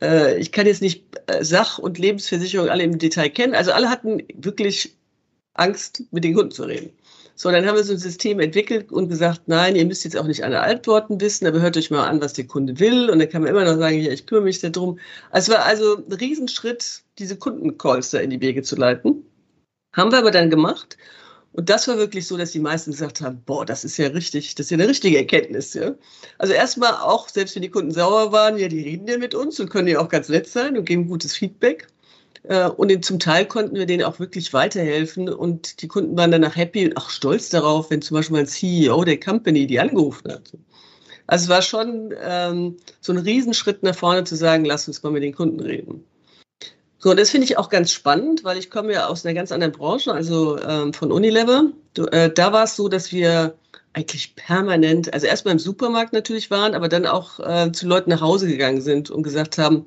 Äh, 0.00 0.38
ich 0.38 0.52
kann 0.52 0.66
jetzt 0.66 0.82
nicht 0.82 1.04
äh, 1.26 1.44
Sach- 1.44 1.78
und 1.78 1.98
Lebensversicherung 1.98 2.68
alle 2.68 2.84
im 2.84 2.98
Detail 2.98 3.30
kennen. 3.30 3.54
Also 3.54 3.72
alle 3.72 3.90
hatten 3.90 4.22
wirklich 4.34 4.96
Angst, 5.54 6.04
mit 6.10 6.24
den 6.24 6.34
Kunden 6.34 6.52
zu 6.52 6.64
reden. 6.64 6.90
So, 7.34 7.52
dann 7.52 7.66
haben 7.66 7.76
wir 7.76 7.84
so 7.84 7.92
ein 7.92 8.00
System 8.00 8.40
entwickelt 8.40 8.90
und 8.90 9.08
gesagt, 9.08 9.42
nein, 9.46 9.76
ihr 9.76 9.86
müsst 9.86 10.02
jetzt 10.02 10.16
auch 10.16 10.26
nicht 10.26 10.42
alle 10.42 10.60
Antworten 10.60 11.20
wissen, 11.20 11.46
aber 11.46 11.60
hört 11.60 11.76
euch 11.76 11.88
mal 11.88 12.04
an, 12.04 12.20
was 12.20 12.32
der 12.32 12.48
Kunde 12.48 12.80
will. 12.80 13.10
Und 13.10 13.20
dann 13.20 13.28
kann 13.28 13.42
man 13.42 13.50
immer 13.52 13.64
noch 13.64 13.78
sagen, 13.78 14.00
ja, 14.00 14.10
ich 14.10 14.26
kümmere 14.26 14.44
mich 14.44 14.58
darum. 14.58 14.98
Es 15.30 15.48
war 15.48 15.64
also 15.64 15.98
ein 15.98 16.12
Riesenschritt, 16.12 17.02
diese 17.18 17.36
Kundencalls 17.36 18.10
da 18.10 18.18
in 18.18 18.30
die 18.30 18.40
Wege 18.40 18.62
zu 18.62 18.74
leiten. 18.74 19.24
Haben 19.92 20.10
wir 20.10 20.18
aber 20.18 20.32
dann 20.32 20.50
gemacht. 20.50 20.96
Und 21.58 21.70
das 21.70 21.88
war 21.88 21.98
wirklich 21.98 22.24
so, 22.28 22.36
dass 22.36 22.52
die 22.52 22.60
meisten 22.60 22.92
gesagt 22.92 23.20
haben, 23.20 23.42
boah, 23.44 23.66
das 23.66 23.82
ist 23.82 23.96
ja 23.96 24.06
richtig, 24.06 24.54
das 24.54 24.66
ist 24.66 24.70
ja 24.70 24.76
eine 24.76 24.86
richtige 24.86 25.18
Erkenntnis. 25.18 25.74
Ja? 25.74 25.96
Also 26.38 26.54
erstmal 26.54 26.92
auch, 26.92 27.28
selbst 27.28 27.56
wenn 27.56 27.62
die 27.62 27.68
Kunden 27.68 27.90
sauer 27.90 28.30
waren, 28.30 28.58
ja, 28.58 28.68
die 28.68 28.80
reden 28.80 29.08
ja 29.08 29.18
mit 29.18 29.34
uns 29.34 29.58
und 29.58 29.68
können 29.68 29.88
ja 29.88 29.98
auch 29.98 30.08
ganz 30.08 30.28
nett 30.28 30.46
sein 30.46 30.78
und 30.78 30.84
geben 30.84 31.08
gutes 31.08 31.34
Feedback. 31.34 31.88
Äh, 32.44 32.68
und 32.68 33.04
zum 33.04 33.18
Teil 33.18 33.44
konnten 33.44 33.74
wir 33.74 33.86
denen 33.86 34.04
auch 34.04 34.20
wirklich 34.20 34.52
weiterhelfen 34.52 35.28
und 35.28 35.82
die 35.82 35.88
Kunden 35.88 36.16
waren 36.16 36.30
danach 36.30 36.54
happy 36.54 36.86
und 36.86 36.96
auch 36.96 37.10
stolz 37.10 37.48
darauf, 37.48 37.90
wenn 37.90 38.02
zum 38.02 38.14
Beispiel 38.18 38.36
ein 38.36 38.46
CEO 38.46 39.02
der 39.02 39.18
Company 39.18 39.66
die 39.66 39.80
angerufen 39.80 40.30
hat. 40.30 40.52
Also 41.26 41.42
es 41.42 41.48
war 41.48 41.62
schon 41.62 42.14
ähm, 42.22 42.76
so 43.00 43.12
ein 43.12 43.18
Riesenschritt 43.18 43.82
nach 43.82 43.96
vorne 43.96 44.22
zu 44.22 44.36
sagen, 44.36 44.64
lass 44.64 44.86
uns 44.86 45.02
mal 45.02 45.10
mit 45.10 45.24
den 45.24 45.34
Kunden 45.34 45.58
reden. 45.58 46.04
So, 46.98 47.10
und 47.10 47.18
das 47.18 47.30
finde 47.30 47.44
ich 47.44 47.56
auch 47.56 47.68
ganz 47.68 47.92
spannend, 47.92 48.42
weil 48.42 48.58
ich 48.58 48.70
komme 48.70 48.92
ja 48.92 49.06
aus 49.06 49.24
einer 49.24 49.34
ganz 49.34 49.52
anderen 49.52 49.72
Branche, 49.72 50.12
also 50.12 50.58
ähm, 50.60 50.92
von 50.92 51.12
Unilever. 51.12 51.70
Du, 51.94 52.06
äh, 52.06 52.32
da 52.32 52.52
war 52.52 52.64
es 52.64 52.74
so, 52.74 52.88
dass 52.88 53.12
wir 53.12 53.54
eigentlich 53.92 54.34
permanent, 54.34 55.12
also 55.14 55.26
erstmal 55.26 55.52
im 55.52 55.58
Supermarkt 55.58 56.12
natürlich 56.12 56.50
waren, 56.50 56.74
aber 56.74 56.88
dann 56.88 57.06
auch 57.06 57.38
äh, 57.40 57.70
zu 57.72 57.86
Leuten 57.86 58.10
nach 58.10 58.20
Hause 58.20 58.48
gegangen 58.48 58.80
sind 58.80 59.10
und 59.10 59.22
gesagt 59.22 59.58
haben, 59.58 59.86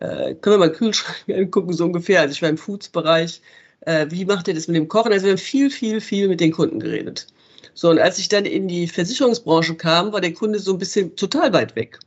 äh, 0.00 0.34
können 0.34 0.54
wir 0.54 0.58
mal 0.58 0.72
Kühlschrank 0.72 1.24
angucken, 1.28 1.72
so 1.72 1.84
ungefähr. 1.84 2.20
Also 2.20 2.32
ich 2.32 2.42
war 2.42 2.48
im 2.48 2.58
Foods-Bereich. 2.58 3.40
Äh, 3.80 4.06
wie 4.10 4.24
macht 4.24 4.48
ihr 4.48 4.54
das 4.54 4.68
mit 4.68 4.76
dem 4.76 4.88
Kochen? 4.88 5.12
Also 5.12 5.26
wir 5.26 5.32
haben 5.32 5.38
viel, 5.38 5.70
viel, 5.70 6.00
viel 6.00 6.28
mit 6.28 6.40
den 6.40 6.52
Kunden 6.52 6.80
geredet. 6.80 7.26
So, 7.74 7.90
und 7.90 7.98
als 7.98 8.18
ich 8.18 8.28
dann 8.28 8.44
in 8.44 8.68
die 8.68 8.86
Versicherungsbranche 8.88 9.74
kam, 9.76 10.12
war 10.12 10.20
der 10.20 10.34
Kunde 10.34 10.58
so 10.58 10.72
ein 10.72 10.78
bisschen 10.78 11.14
total 11.16 11.52
weit 11.52 11.76
weg. 11.76 11.98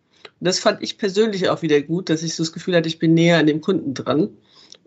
Das 0.41 0.59
fand 0.59 0.81
ich 0.81 0.97
persönlich 0.97 1.49
auch 1.49 1.61
wieder 1.61 1.81
gut, 1.81 2.09
dass 2.09 2.23
ich 2.23 2.35
so 2.35 2.43
das 2.43 2.51
Gefühl 2.51 2.75
hatte, 2.75 2.89
ich 2.89 2.99
bin 2.99 3.13
näher 3.13 3.37
an 3.37 3.47
dem 3.47 3.61
Kunden 3.61 3.93
dran. 3.93 4.29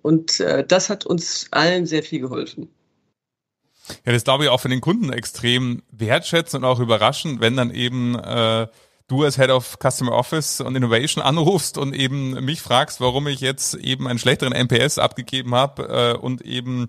Und 0.03 0.41
äh, 0.41 0.67
das 0.67 0.91
hat 0.91 1.07
uns 1.07 1.47
allen 1.51 1.87
sehr 1.87 2.03
viel 2.03 2.21
geholfen. 2.21 2.69
Ja, 4.05 4.13
das 4.13 4.25
glaube 4.25 4.45
ich 4.45 4.51
auch 4.51 4.61
für 4.61 4.69
den 4.69 4.81
Kunden 4.81 5.13
extrem 5.13 5.83
wertschätzend 5.91 6.65
und 6.65 6.69
auch 6.69 6.81
überraschend, 6.81 7.41
wenn 7.41 7.57
dann 7.57 7.71
eben 7.71 8.15
äh, 8.19 8.67
du 9.09 9.23
als 9.23 9.37
Head 9.37 9.51
of 9.51 9.79
Customer 9.81 10.13
Office 10.13 10.61
und 10.61 10.75
Innovation 10.75 11.23
anrufst 11.23 11.79
und 11.79 11.95
eben 11.95 12.45
mich 12.45 12.61
fragst, 12.61 13.01
warum 13.01 13.27
ich 13.27 13.41
jetzt 13.41 13.75
eben 13.75 14.09
einen 14.09 14.19
schlechteren 14.19 14.53
NPS 14.53 14.99
abgegeben 14.99 15.55
habe 15.55 16.17
äh, 16.17 16.19
und 16.19 16.43
eben 16.43 16.89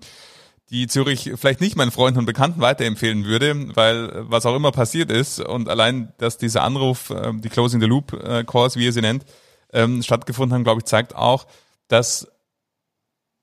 die 0.70 0.88
Zürich 0.88 1.32
vielleicht 1.36 1.60
nicht 1.60 1.76
meinen 1.76 1.92
Freunden 1.92 2.18
und 2.18 2.26
Bekannten 2.26 2.60
weiterempfehlen 2.60 3.24
würde, 3.24 3.76
weil 3.76 4.10
was 4.30 4.46
auch 4.46 4.56
immer 4.56 4.72
passiert 4.72 5.10
ist 5.10 5.40
und 5.40 5.68
allein, 5.68 6.12
dass 6.18 6.38
dieser 6.38 6.62
Anruf, 6.62 7.10
äh, 7.10 7.32
die 7.34 7.48
Closing 7.48 7.80
the 7.80 7.86
Loop 7.86 8.12
äh, 8.12 8.44
Calls, 8.44 8.76
wie 8.76 8.84
ihr 8.84 8.92
sie 8.92 9.00
nennt, 9.00 9.24
ähm, 9.72 10.02
stattgefunden 10.02 10.54
haben, 10.54 10.64
glaube 10.64 10.80
ich, 10.80 10.86
zeigt 10.86 11.14
auch, 11.14 11.46
dass 11.88 12.28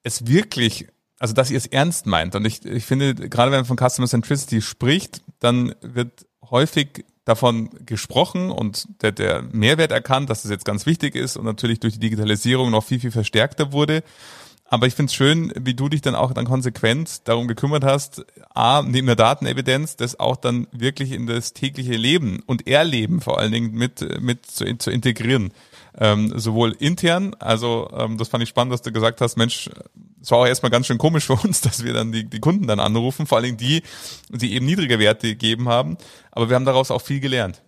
es 0.03 0.27
wirklich, 0.27 0.87
also 1.17 1.33
dass 1.33 1.49
ihr 1.49 1.57
es 1.57 1.67
ernst 1.67 2.07
meint. 2.07 2.35
Und 2.35 2.45
ich, 2.45 2.65
ich 2.65 2.85
finde, 2.85 3.15
gerade 3.15 3.51
wenn 3.51 3.59
man 3.59 3.65
von 3.65 3.77
Customer 3.77 4.07
Centricity 4.07 4.61
spricht, 4.61 5.21
dann 5.39 5.75
wird 5.81 6.25
häufig 6.49 7.05
davon 7.25 7.69
gesprochen 7.85 8.51
und 8.51 8.85
der, 9.01 9.13
der 9.13 9.43
Mehrwert 9.43 9.91
erkannt, 9.91 10.29
dass 10.29 10.41
das 10.41 10.51
jetzt 10.51 10.65
ganz 10.65 10.85
wichtig 10.85 11.15
ist 11.15 11.37
und 11.37 11.45
natürlich 11.45 11.79
durch 11.79 11.93
die 11.93 11.99
Digitalisierung 11.99 12.69
noch 12.69 12.83
viel, 12.83 12.99
viel 12.99 13.11
verstärkter 13.11 13.71
wurde. 13.71 14.03
Aber 14.73 14.87
ich 14.87 14.95
finde 14.95 15.11
es 15.11 15.13
schön, 15.13 15.53
wie 15.55 15.75
du 15.75 15.87
dich 15.87 16.01
dann 16.01 16.15
auch 16.15 16.33
dann 16.33 16.45
konsequent 16.45 17.27
darum 17.27 17.47
gekümmert 17.47 17.83
hast, 17.83 18.25
A, 18.55 18.81
neben 18.81 19.05
der 19.05 19.15
Datenevidenz, 19.15 19.97
das 19.97 20.19
auch 20.19 20.35
dann 20.35 20.65
wirklich 20.71 21.11
in 21.11 21.27
das 21.27 21.53
tägliche 21.53 21.93
Leben 21.93 22.41
und 22.47 22.65
Erleben 22.67 23.21
vor 23.21 23.37
allen 23.37 23.51
Dingen 23.51 23.73
mit, 23.73 24.19
mit 24.19 24.47
zu, 24.47 24.65
zu 24.79 24.89
integrieren. 24.89 25.53
Ähm, 25.95 26.33
sowohl 26.39 26.71
intern, 26.71 27.35
also 27.37 27.87
ähm, 27.95 28.17
das 28.17 28.29
fand 28.29 28.41
ich 28.41 28.49
spannend, 28.49 28.73
dass 28.73 28.81
du 28.81 28.91
gesagt 28.91 29.21
hast, 29.21 29.37
Mensch, 29.37 29.69
es 30.19 30.31
war 30.31 30.39
auch 30.39 30.47
erstmal 30.47 30.71
ganz 30.71 30.87
schön 30.87 30.97
komisch 30.97 31.25
für 31.27 31.33
uns, 31.33 31.61
dass 31.61 31.83
wir 31.83 31.93
dann 31.93 32.11
die, 32.11 32.23
die 32.27 32.39
Kunden 32.39 32.65
dann 32.65 32.79
anrufen, 32.79 33.27
vor 33.27 33.37
allen 33.37 33.45
Dingen 33.45 33.57
die, 33.57 33.83
die 34.29 34.55
eben 34.55 34.65
niedrige 34.65 34.97
Werte 34.97 35.27
gegeben 35.27 35.69
haben. 35.69 35.97
Aber 36.31 36.49
wir 36.49 36.55
haben 36.55 36.65
daraus 36.65 36.89
auch 36.89 37.03
viel 37.03 37.19
gelernt. 37.19 37.61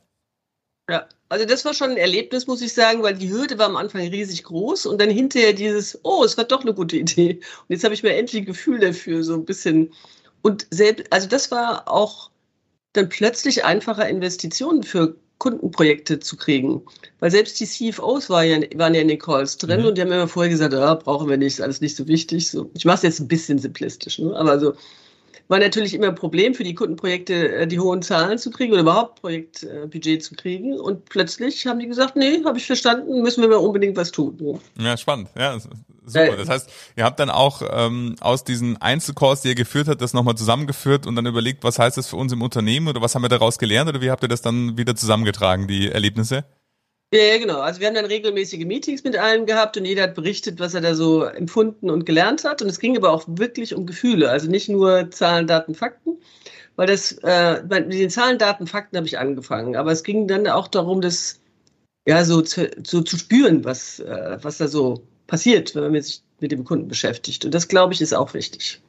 Ja, 0.89 1.07
also 1.29 1.45
das 1.45 1.65
war 1.65 1.73
schon 1.73 1.91
ein 1.91 1.97
Erlebnis, 1.97 2.45
muss 2.45 2.61
ich 2.61 2.73
sagen, 2.73 3.01
weil 3.01 3.15
die 3.15 3.31
Hürde 3.31 3.57
war 3.57 3.65
am 3.65 3.75
Anfang 3.75 4.01
riesig 4.01 4.43
groß 4.43 4.85
und 4.85 5.01
dann 5.01 5.09
hinterher 5.09 5.53
dieses, 5.53 5.99
oh, 6.03 6.23
es 6.23 6.37
war 6.37 6.43
doch 6.43 6.61
eine 6.61 6.73
gute 6.73 6.97
Idee. 6.97 7.39
Und 7.67 7.69
jetzt 7.69 7.83
habe 7.83 7.95
ich 7.95 8.03
mir 8.03 8.15
endlich 8.15 8.43
ein 8.43 8.45
Gefühl 8.45 8.79
dafür, 8.79 9.23
so 9.23 9.33
ein 9.33 9.45
bisschen. 9.45 9.91
Und 10.43 10.67
selbst, 10.69 11.11
also 11.11 11.27
das 11.27 11.49
war 11.49 11.89
auch 11.91 12.29
dann 12.93 13.09
plötzlich 13.09 13.65
einfacher 13.65 14.07
Investitionen 14.07 14.83
für 14.83 15.15
Kundenprojekte 15.39 16.19
zu 16.19 16.37
kriegen. 16.37 16.83
Weil 17.19 17.31
selbst 17.31 17.59
die 17.59 17.65
CFOs 17.65 18.29
war 18.29 18.43
ja, 18.43 18.59
waren 18.75 18.93
ja 18.93 19.01
in 19.01 19.07
den 19.07 19.19
Calls 19.19 19.57
drin 19.57 19.81
mhm. 19.81 19.87
und 19.87 19.97
die 19.97 20.01
haben 20.01 20.11
immer 20.11 20.27
vorher 20.27 20.51
gesagt, 20.51 20.73
ja, 20.73 20.93
brauchen 20.93 21.29
wir 21.29 21.37
nicht, 21.37 21.55
ist 21.55 21.61
alles 21.61 21.81
nicht 21.81 21.95
so 21.95 22.07
wichtig. 22.07 22.49
So, 22.49 22.69
ich 22.73 22.85
mache 22.85 22.97
es 22.97 23.01
jetzt 23.03 23.19
ein 23.19 23.27
bisschen 23.27 23.57
simplistisch, 23.59 24.19
ne? 24.19 24.35
aber 24.35 24.59
so, 24.59 24.73
war 25.47 25.59
natürlich 25.59 25.93
immer 25.93 26.07
ein 26.07 26.15
Problem 26.15 26.53
für 26.53 26.63
die 26.63 26.73
Kundenprojekte, 26.73 27.55
äh, 27.55 27.67
die 27.67 27.79
hohen 27.79 28.01
Zahlen 28.01 28.37
zu 28.37 28.49
kriegen 28.51 28.73
oder 28.73 28.81
überhaupt 28.81 29.21
Projektbudget 29.21 30.23
zu 30.23 30.35
kriegen. 30.35 30.79
Und 30.79 31.05
plötzlich 31.05 31.65
haben 31.67 31.79
die 31.79 31.87
gesagt, 31.87 32.15
nee, 32.15 32.43
habe 32.43 32.57
ich 32.57 32.65
verstanden, 32.65 33.21
müssen 33.21 33.41
wir 33.41 33.49
mal 33.49 33.57
unbedingt 33.57 33.95
was 33.95 34.11
tun. 34.11 34.59
Ja, 34.77 34.97
spannend. 34.97 35.29
Ja, 35.37 35.57
super. 35.59 36.37
Das 36.37 36.49
heißt, 36.49 36.69
ihr 36.95 37.03
habt 37.03 37.19
dann 37.19 37.29
auch 37.29 37.61
ähm, 37.69 38.15
aus 38.21 38.43
diesen 38.43 38.81
Einzelkurs, 38.81 39.41
die 39.41 39.49
ihr 39.49 39.55
geführt 39.55 39.87
habt, 39.87 40.01
das 40.01 40.13
nochmal 40.13 40.35
zusammengeführt 40.35 41.07
und 41.07 41.15
dann 41.15 41.25
überlegt, 41.25 41.63
was 41.63 41.79
heißt 41.79 41.97
das 41.97 42.07
für 42.07 42.15
uns 42.15 42.31
im 42.33 42.41
Unternehmen 42.41 42.87
oder 42.87 43.01
was 43.01 43.15
haben 43.15 43.23
wir 43.23 43.29
daraus 43.29 43.57
gelernt 43.57 43.89
oder 43.89 44.01
wie 44.01 44.11
habt 44.11 44.23
ihr 44.23 44.29
das 44.29 44.41
dann 44.41 44.77
wieder 44.77 44.95
zusammengetragen, 44.95 45.67
die 45.67 45.89
Erlebnisse? 45.89 46.45
Ja, 47.15 47.37
genau. 47.37 47.61
Also 47.61 47.79
wir 47.79 47.87
haben 47.87 47.95
dann 47.95 48.05
regelmäßige 48.05 48.65
Meetings 48.65 49.03
mit 49.05 49.17
allen 49.17 49.45
gehabt 49.45 49.77
und 49.77 49.85
jeder 49.85 50.03
hat 50.03 50.15
berichtet, 50.15 50.59
was 50.59 50.73
er 50.73 50.81
da 50.81 50.95
so 50.95 51.23
empfunden 51.23 51.89
und 51.89 52.05
gelernt 52.05 52.43
hat. 52.43 52.61
Und 52.61 52.67
es 52.67 52.79
ging 52.79 52.97
aber 52.97 53.11
auch 53.11 53.23
wirklich 53.27 53.73
um 53.73 53.85
Gefühle, 53.85 54.29
also 54.29 54.49
nicht 54.49 54.67
nur 54.67 55.09
Zahlen, 55.11 55.47
Daten, 55.47 55.75
Fakten. 55.75 56.17
Weil 56.75 56.87
das, 56.87 57.13
äh, 57.23 57.63
mit 57.63 57.93
den 57.93 58.09
Zahlen, 58.09 58.37
Daten, 58.37 58.67
Fakten 58.67 58.97
habe 58.97 59.07
ich 59.07 59.17
angefangen. 59.17 59.77
Aber 59.77 59.91
es 59.93 60.03
ging 60.03 60.27
dann 60.27 60.45
auch 60.47 60.67
darum, 60.67 60.99
das 60.99 61.39
ja 62.05 62.25
so 62.25 62.41
zu, 62.41 62.69
so 62.85 63.01
zu 63.01 63.17
spüren, 63.17 63.63
was, 63.63 63.99
äh, 64.01 64.37
was 64.41 64.57
da 64.57 64.67
so 64.67 65.07
passiert, 65.27 65.73
wenn 65.75 65.91
man 65.93 66.01
sich 66.01 66.21
mit 66.41 66.51
dem 66.51 66.65
Kunden 66.65 66.89
beschäftigt. 66.89 67.45
Und 67.45 67.53
das, 67.53 67.69
glaube 67.69 67.93
ich, 67.93 68.01
ist 68.01 68.13
auch 68.13 68.33
wichtig. 68.33 68.81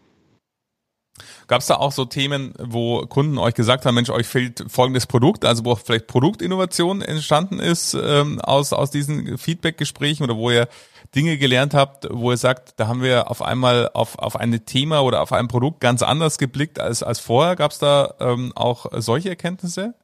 Gab 1.46 1.60
es 1.60 1.66
da 1.66 1.76
auch 1.76 1.92
so 1.92 2.04
Themen, 2.04 2.54
wo 2.58 3.06
Kunden 3.06 3.38
euch 3.38 3.54
gesagt 3.54 3.86
haben, 3.86 3.94
Mensch, 3.94 4.10
euch 4.10 4.26
fehlt 4.26 4.64
folgendes 4.68 5.06
Produkt, 5.06 5.44
also 5.44 5.64
wo 5.64 5.74
vielleicht 5.74 6.06
Produktinnovation 6.06 7.02
entstanden 7.02 7.60
ist 7.60 7.94
ähm, 7.94 8.40
aus, 8.40 8.72
aus 8.72 8.90
diesen 8.90 9.38
Feedback-Gesprächen 9.38 10.24
oder 10.24 10.36
wo 10.36 10.50
ihr 10.50 10.68
Dinge 11.14 11.38
gelernt 11.38 11.74
habt, 11.74 12.06
wo 12.10 12.32
ihr 12.32 12.36
sagt, 12.36 12.74
da 12.80 12.88
haben 12.88 13.02
wir 13.02 13.30
auf 13.30 13.42
einmal 13.42 13.90
auf, 13.94 14.18
auf 14.18 14.36
ein 14.36 14.64
Thema 14.66 15.00
oder 15.00 15.22
auf 15.22 15.32
ein 15.32 15.48
Produkt 15.48 15.80
ganz 15.80 16.02
anders 16.02 16.38
geblickt 16.38 16.80
als, 16.80 17.02
als 17.02 17.20
vorher. 17.20 17.56
Gab 17.56 17.70
es 17.70 17.78
da 17.78 18.14
ähm, 18.20 18.52
auch 18.54 18.86
solche 18.96 19.28
Erkenntnisse? 19.28 19.94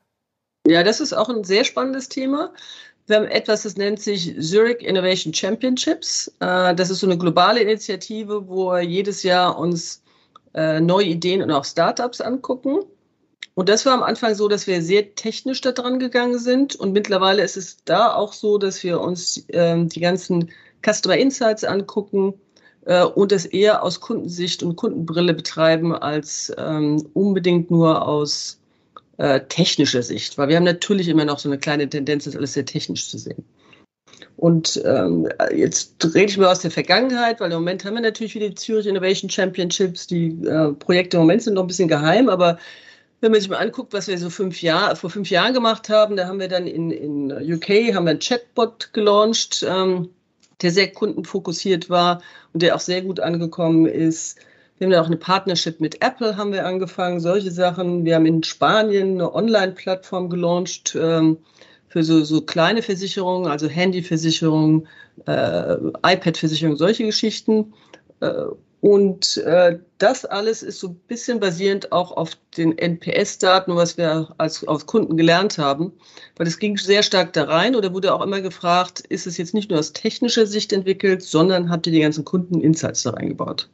Ja, 0.66 0.84
das 0.84 1.00
ist 1.00 1.12
auch 1.12 1.28
ein 1.28 1.44
sehr 1.44 1.64
spannendes 1.64 2.08
Thema. 2.08 2.52
Wir 3.06 3.16
haben 3.16 3.26
etwas, 3.26 3.64
das 3.64 3.76
nennt 3.76 4.00
sich 4.00 4.36
Zurich 4.40 4.80
Innovation 4.80 5.34
Championships. 5.34 6.28
Äh, 6.38 6.74
das 6.74 6.88
ist 6.90 7.00
so 7.00 7.06
eine 7.06 7.18
globale 7.18 7.60
Initiative, 7.60 8.48
wo 8.48 8.76
jedes 8.76 9.24
Jahr 9.24 9.58
uns 9.58 10.01
äh, 10.54 10.80
neue 10.80 11.06
Ideen 11.06 11.42
und 11.42 11.50
auch 11.50 11.64
Startups 11.64 12.20
angucken. 12.20 12.80
Und 13.54 13.68
das 13.68 13.84
war 13.84 13.92
am 13.92 14.02
Anfang 14.02 14.34
so, 14.34 14.48
dass 14.48 14.66
wir 14.66 14.82
sehr 14.82 15.14
technisch 15.14 15.60
da 15.60 15.72
dran 15.72 15.98
gegangen 15.98 16.38
sind. 16.38 16.74
Und 16.74 16.92
mittlerweile 16.92 17.42
ist 17.42 17.56
es 17.56 17.78
da 17.84 18.14
auch 18.14 18.32
so, 18.32 18.58
dass 18.58 18.82
wir 18.82 19.00
uns 19.00 19.44
ähm, 19.48 19.88
die 19.88 20.00
ganzen 20.00 20.50
Customer 20.84 21.16
Insights 21.16 21.64
angucken 21.64 22.34
äh, 22.86 23.04
und 23.04 23.30
das 23.30 23.44
eher 23.44 23.82
aus 23.82 24.00
Kundensicht 24.00 24.62
und 24.62 24.76
Kundenbrille 24.76 25.34
betreiben, 25.34 25.94
als 25.94 26.52
ähm, 26.56 27.06
unbedingt 27.12 27.70
nur 27.70 28.06
aus 28.06 28.58
äh, 29.18 29.40
technischer 29.48 30.02
Sicht. 30.02 30.38
Weil 30.38 30.48
wir 30.48 30.56
haben 30.56 30.64
natürlich 30.64 31.08
immer 31.08 31.26
noch 31.26 31.38
so 31.38 31.48
eine 31.48 31.58
kleine 31.58 31.88
Tendenz, 31.88 32.24
das 32.24 32.36
alles 32.36 32.54
sehr 32.54 32.64
technisch 32.64 33.10
zu 33.10 33.18
sehen. 33.18 33.44
Und 34.36 34.82
ähm, 34.84 35.28
jetzt 35.54 36.04
rede 36.04 36.26
ich 36.26 36.38
mal 36.38 36.50
aus 36.50 36.60
der 36.60 36.70
Vergangenheit, 36.70 37.40
weil 37.40 37.52
im 37.52 37.58
Moment 37.58 37.84
haben 37.84 37.94
wir 37.94 38.00
natürlich 38.00 38.34
wieder 38.34 38.48
die 38.48 38.54
Zürich 38.54 38.86
Innovation 38.86 39.30
Championships. 39.30 40.06
Die 40.06 40.30
äh, 40.44 40.72
Projekte 40.72 41.16
im 41.16 41.22
Moment 41.22 41.42
sind 41.42 41.54
noch 41.54 41.62
ein 41.62 41.68
bisschen 41.68 41.88
geheim, 41.88 42.28
aber 42.28 42.58
wenn 43.20 43.30
man 43.30 43.40
sich 43.40 43.48
mal 43.48 43.58
anguckt, 43.58 43.92
was 43.92 44.08
wir 44.08 44.18
so 44.18 44.30
fünf 44.30 44.60
Jahr, 44.62 44.96
vor 44.96 45.08
fünf 45.08 45.30
Jahren 45.30 45.54
gemacht 45.54 45.88
haben, 45.88 46.16
da 46.16 46.26
haben 46.26 46.40
wir 46.40 46.48
dann 46.48 46.66
in, 46.66 46.90
in 46.90 47.30
UK 47.30 47.94
haben 47.94 48.04
wir 48.04 48.10
einen 48.10 48.18
Chatbot 48.18 48.92
gelauncht, 48.92 49.64
ähm, 49.68 50.08
der 50.60 50.72
sehr 50.72 50.90
kundenfokussiert 50.90 51.88
war 51.88 52.20
und 52.52 52.62
der 52.62 52.74
auch 52.74 52.80
sehr 52.80 53.02
gut 53.02 53.20
angekommen 53.20 53.86
ist. 53.86 54.38
Wir 54.78 54.86
haben 54.86 54.92
dann 54.92 55.02
auch 55.02 55.06
eine 55.06 55.16
Partnership 55.18 55.80
mit 55.80 56.02
Apple 56.02 56.36
haben 56.36 56.52
wir 56.52 56.66
angefangen, 56.66 57.20
solche 57.20 57.52
Sachen. 57.52 58.04
Wir 58.04 58.16
haben 58.16 58.26
in 58.26 58.42
Spanien 58.42 59.12
eine 59.12 59.32
Online-Plattform 59.32 60.28
gelauncht. 60.28 60.98
Ähm, 61.00 61.38
für 61.92 62.02
so, 62.02 62.24
so 62.24 62.40
kleine 62.40 62.80
Versicherungen, 62.80 63.50
also 63.50 63.68
Handyversicherungen, 63.68 64.88
äh, 65.26 65.74
iPad-Versicherungen, 66.02 66.78
solche 66.78 67.04
Geschichten. 67.04 67.74
Äh, 68.20 68.46
und 68.80 69.36
äh, 69.36 69.78
das 69.98 70.24
alles 70.24 70.62
ist 70.62 70.80
so 70.80 70.88
ein 70.88 70.94
bisschen 71.06 71.38
basierend 71.38 71.92
auch 71.92 72.16
auf 72.16 72.30
den 72.56 72.76
NPS-Daten, 72.78 73.76
was 73.76 73.98
wir 73.98 74.34
als, 74.38 74.66
als 74.66 74.86
Kunden 74.86 75.18
gelernt 75.18 75.58
haben. 75.58 75.92
Weil 76.36 76.46
es 76.46 76.58
ging 76.58 76.78
sehr 76.78 77.02
stark 77.02 77.34
da 77.34 77.44
rein 77.44 77.76
oder 77.76 77.92
wurde 77.92 78.14
auch 78.14 78.22
immer 78.22 78.40
gefragt, 78.40 79.00
ist 79.00 79.26
es 79.26 79.36
jetzt 79.36 79.52
nicht 79.52 79.70
nur 79.70 79.78
aus 79.78 79.92
technischer 79.92 80.46
Sicht 80.46 80.72
entwickelt, 80.72 81.22
sondern 81.22 81.70
habt 81.70 81.86
ihr 81.86 81.92
die 81.92 82.00
ganzen 82.00 82.24
Kunden-Insights 82.24 83.02
da 83.02 83.10
reingebaut? 83.10 83.68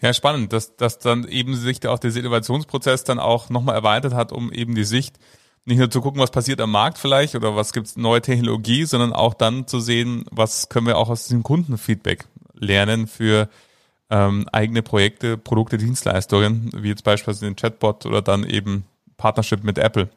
Ja, 0.00 0.14
spannend, 0.14 0.52
dass, 0.52 0.76
dass 0.76 1.00
dann 1.00 1.26
eben 1.26 1.56
sich 1.56 1.84
auch 1.86 1.98
der 1.98 2.14
Innovationsprozess 2.14 3.02
dann 3.02 3.18
auch 3.18 3.50
nochmal 3.50 3.74
erweitert 3.74 4.14
hat, 4.14 4.30
um 4.30 4.52
eben 4.52 4.76
die 4.76 4.84
Sicht 4.84 5.16
nicht 5.68 5.78
nur 5.78 5.90
zu 5.90 6.00
gucken, 6.00 6.20
was 6.20 6.30
passiert 6.30 6.60
am 6.60 6.70
Markt 6.72 6.98
vielleicht 6.98 7.34
oder 7.34 7.54
was 7.54 7.72
gibt's 7.72 7.96
neue 7.96 8.22
Technologie, 8.22 8.84
sondern 8.84 9.12
auch 9.12 9.34
dann 9.34 9.66
zu 9.66 9.80
sehen, 9.80 10.24
was 10.30 10.68
können 10.68 10.86
wir 10.86 10.96
auch 10.96 11.10
aus 11.10 11.24
diesem 11.24 11.42
Kundenfeedback 11.42 12.26
lernen 12.54 13.06
für 13.06 13.48
ähm, 14.10 14.48
eigene 14.50 14.82
Projekte, 14.82 15.36
Produkte, 15.36 15.76
Dienstleistungen, 15.76 16.70
wie 16.74 16.88
jetzt 16.88 17.04
beispielsweise 17.04 17.46
den 17.46 17.56
Chatbot 17.56 18.06
oder 18.06 18.22
dann 18.22 18.44
eben 18.44 18.84
Partnership 19.18 19.62
mit 19.62 19.78
Apple. 19.78 20.08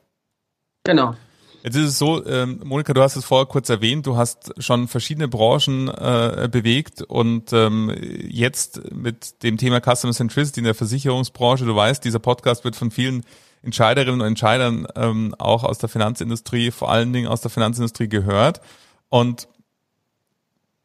Genau. 0.85 1.15
Jetzt 1.63 1.75
ist 1.75 1.89
es 1.89 1.99
so, 1.99 2.25
ähm, 2.25 2.59
Monika, 2.63 2.93
du 2.93 3.01
hast 3.01 3.15
es 3.15 3.25
vorher 3.25 3.45
kurz 3.45 3.69
erwähnt, 3.69 4.07
du 4.07 4.15
hast 4.17 4.53
schon 4.57 4.87
verschiedene 4.87 5.27
Branchen 5.27 5.89
äh, 5.89 6.49
bewegt 6.51 7.03
und 7.03 7.53
ähm, 7.53 7.93
jetzt 8.27 8.91
mit 8.91 9.43
dem 9.43 9.57
Thema 9.57 9.79
Customer 9.79 10.13
Centricity 10.13 10.61
in 10.61 10.63
der 10.63 10.73
Versicherungsbranche, 10.73 11.65
du 11.65 11.75
weißt, 11.75 12.03
dieser 12.03 12.17
Podcast 12.17 12.63
wird 12.63 12.75
von 12.75 12.89
vielen 12.89 13.23
Entscheiderinnen 13.63 14.21
und 14.21 14.27
Entscheidern 14.27 14.87
ähm, 14.95 15.35
auch 15.37 15.63
aus 15.63 15.77
der 15.77 15.89
Finanzindustrie, 15.89 16.71
vor 16.71 16.91
allen 16.91 17.13
Dingen 17.13 17.27
aus 17.27 17.41
der 17.41 17.51
Finanzindustrie 17.51 18.09
gehört. 18.09 18.61
Und 19.09 19.47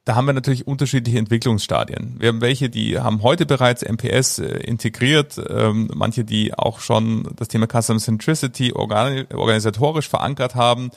da 0.06 0.14
haben 0.14 0.26
wir 0.26 0.34
natürlich 0.34 0.68
unterschiedliche 0.68 1.18
Entwicklungsstadien. 1.18 2.14
Wir 2.20 2.28
haben 2.28 2.40
welche, 2.40 2.70
die 2.70 3.00
haben 3.00 3.22
heute 3.22 3.44
bereits 3.44 3.82
MPS 3.82 4.38
äh, 4.38 4.58
integriert, 4.58 5.40
ähm, 5.48 5.90
manche, 5.92 6.24
die 6.24 6.54
auch 6.54 6.78
schon 6.78 7.28
das 7.34 7.48
Thema 7.48 7.66
Customer 7.66 7.98
Centricity 7.98 8.72
organi 8.72 9.24
organisatorisch 9.34 10.08
verankert 10.08 10.54
haben. 10.54 10.90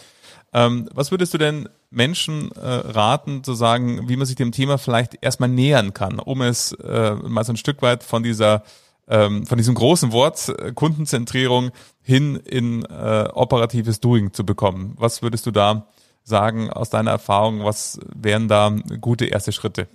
Ähm, 0.53 0.89
was 0.93 1.09
würdest 1.09 1.33
du 1.33 1.39
denn 1.39 1.69
Menschen 1.89 2.51
äh, 2.51 2.59
raten, 2.59 3.43
zu 3.43 3.55
sagen, 3.55 4.07
wie 4.09 4.15
man 4.15 4.27
sich 4.27 4.35
dem 4.35 4.51
Thema 4.51 4.77
vielleicht 4.77 5.17
erstmal 5.21 5.49
nähern 5.49 5.93
kann, 5.93 6.19
um 6.19 6.43
es 6.43 6.73
äh, 6.73 7.15
mal 7.15 7.43
so 7.43 7.53
ein 7.53 7.57
Stück 7.57 7.81
weit 7.81 8.03
von 8.03 8.21
dieser 8.21 8.63
ähm, 9.09 9.45
von 9.45 9.57
diesem 9.57 9.75
großen 9.75 10.11
Wort 10.11 10.49
äh, 10.49 10.71
Kundenzentrierung 10.73 11.71
hin 12.01 12.35
in 12.37 12.85
äh, 12.85 13.27
operatives 13.33 13.99
Doing 13.99 14.33
zu 14.33 14.45
bekommen. 14.45 14.95
Was 14.97 15.21
würdest 15.21 15.45
du 15.45 15.51
da 15.51 15.87
sagen 16.23 16.69
aus 16.69 16.89
deiner 16.89 17.11
Erfahrung? 17.11 17.65
Was 17.65 17.99
wären 18.15 18.47
da 18.47 18.75
gute 19.01 19.25
erste 19.25 19.51
Schritte? 19.51 19.87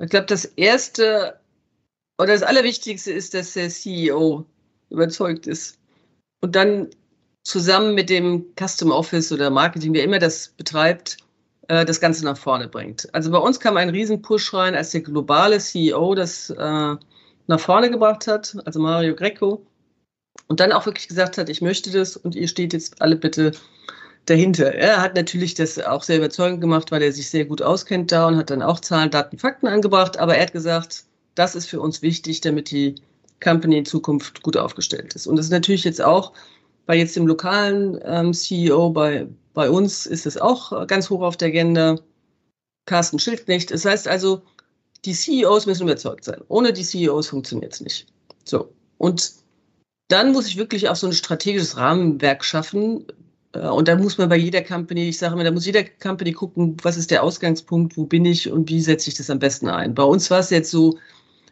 Ich 0.00 0.10
glaube, 0.10 0.26
das 0.26 0.44
erste 0.44 1.38
oder 2.18 2.32
das 2.32 2.42
Allerwichtigste 2.42 3.12
ist, 3.12 3.34
dass 3.34 3.52
der 3.52 3.68
CEO 3.68 4.44
überzeugt 4.90 5.46
ist 5.46 5.78
und 6.40 6.56
dann 6.56 6.88
zusammen 7.44 7.94
mit 7.94 8.10
dem 8.10 8.46
Custom 8.58 8.90
Office 8.90 9.32
oder 9.32 9.50
Marketing, 9.50 9.94
wer 9.94 10.04
immer 10.04 10.18
das 10.18 10.48
betreibt, 10.48 11.18
äh, 11.68 11.84
das 11.84 12.00
Ganze 12.00 12.24
nach 12.24 12.36
vorne 12.36 12.68
bringt. 12.68 13.12
Also 13.14 13.30
bei 13.30 13.38
uns 13.38 13.60
kam 13.60 13.76
ein 13.76 13.90
riesen 13.90 14.22
Push 14.22 14.52
rein, 14.54 14.74
als 14.74 14.90
der 14.90 15.02
globale 15.02 15.58
CEO 15.58 16.14
das 16.14 16.50
äh, 16.50 16.96
nach 17.48 17.60
vorne 17.60 17.90
gebracht 17.90 18.26
hat, 18.26 18.56
also 18.64 18.78
Mario 18.78 19.16
Greco, 19.16 19.66
und 20.46 20.60
dann 20.60 20.72
auch 20.72 20.86
wirklich 20.86 21.08
gesagt 21.08 21.36
hat, 21.38 21.48
ich 21.48 21.60
möchte 21.60 21.90
das 21.90 22.16
und 22.16 22.34
ihr 22.34 22.48
steht 22.48 22.72
jetzt 22.72 23.02
alle 23.02 23.16
bitte 23.16 23.52
dahinter. 24.26 24.72
Er 24.74 25.02
hat 25.02 25.16
natürlich 25.16 25.54
das 25.54 25.78
auch 25.78 26.02
sehr 26.02 26.18
überzeugend 26.18 26.60
gemacht, 26.60 26.92
weil 26.92 27.02
er 27.02 27.12
sich 27.12 27.30
sehr 27.30 27.46
gut 27.46 27.62
auskennt 27.62 28.12
da 28.12 28.28
und 28.28 28.36
hat 28.36 28.50
dann 28.50 28.62
auch 28.62 28.80
Zahlen, 28.80 29.10
Daten, 29.10 29.38
Fakten 29.38 29.66
angebracht, 29.66 30.18
aber 30.18 30.36
er 30.36 30.42
hat 30.42 30.52
gesagt, 30.52 31.04
das 31.34 31.54
ist 31.54 31.66
für 31.66 31.80
uns 31.80 32.02
wichtig, 32.02 32.40
damit 32.40 32.70
die 32.70 32.96
Company 33.42 33.78
in 33.78 33.84
Zukunft 33.86 34.42
gut 34.42 34.56
aufgestellt 34.56 35.14
ist. 35.14 35.26
Und 35.26 35.36
das 35.36 35.46
ist 35.46 35.52
natürlich 35.52 35.84
jetzt 35.84 36.02
auch 36.02 36.32
bei 36.86 36.96
jetzt 36.96 37.16
dem 37.16 37.26
lokalen 37.26 37.98
ähm, 38.04 38.32
CEO, 38.32 38.90
bei, 38.90 39.26
bei 39.54 39.70
uns 39.70 40.06
ist 40.06 40.26
es 40.26 40.38
auch 40.38 40.86
ganz 40.86 41.10
hoch 41.10 41.22
auf 41.22 41.36
der 41.36 41.48
Agenda. 41.48 41.96
Carsten 42.86 43.18
Schildknecht. 43.18 43.70
Das 43.70 43.84
heißt 43.84 44.08
also, 44.08 44.42
die 45.04 45.12
CEOs 45.12 45.66
müssen 45.66 45.84
überzeugt 45.84 46.24
sein. 46.24 46.40
Ohne 46.48 46.72
die 46.72 46.82
CEOs 46.82 47.28
funktioniert 47.28 47.74
es 47.74 47.80
nicht. 47.80 48.06
So. 48.44 48.72
Und 48.98 49.32
dann 50.08 50.32
muss 50.32 50.48
ich 50.48 50.56
wirklich 50.56 50.88
auch 50.88 50.96
so 50.96 51.06
ein 51.06 51.12
strategisches 51.12 51.76
Rahmenwerk 51.76 52.44
schaffen. 52.44 53.04
Äh, 53.52 53.68
und 53.68 53.88
dann 53.88 54.02
muss 54.02 54.18
man 54.18 54.28
bei 54.28 54.36
jeder 54.36 54.62
Company, 54.62 55.08
ich 55.08 55.18
sage 55.18 55.34
immer, 55.34 55.44
da 55.44 55.50
muss 55.50 55.66
jeder 55.66 55.84
Company 55.84 56.32
gucken, 56.32 56.76
was 56.82 56.96
ist 56.96 57.10
der 57.10 57.22
Ausgangspunkt, 57.22 57.96
wo 57.96 58.04
bin 58.04 58.24
ich 58.24 58.50
und 58.50 58.68
wie 58.68 58.80
setze 58.80 59.10
ich 59.10 59.16
das 59.16 59.30
am 59.30 59.38
besten 59.38 59.68
ein. 59.68 59.94
Bei 59.94 60.02
uns 60.02 60.30
war 60.30 60.40
es 60.40 60.50
jetzt 60.50 60.70
so, 60.70 60.98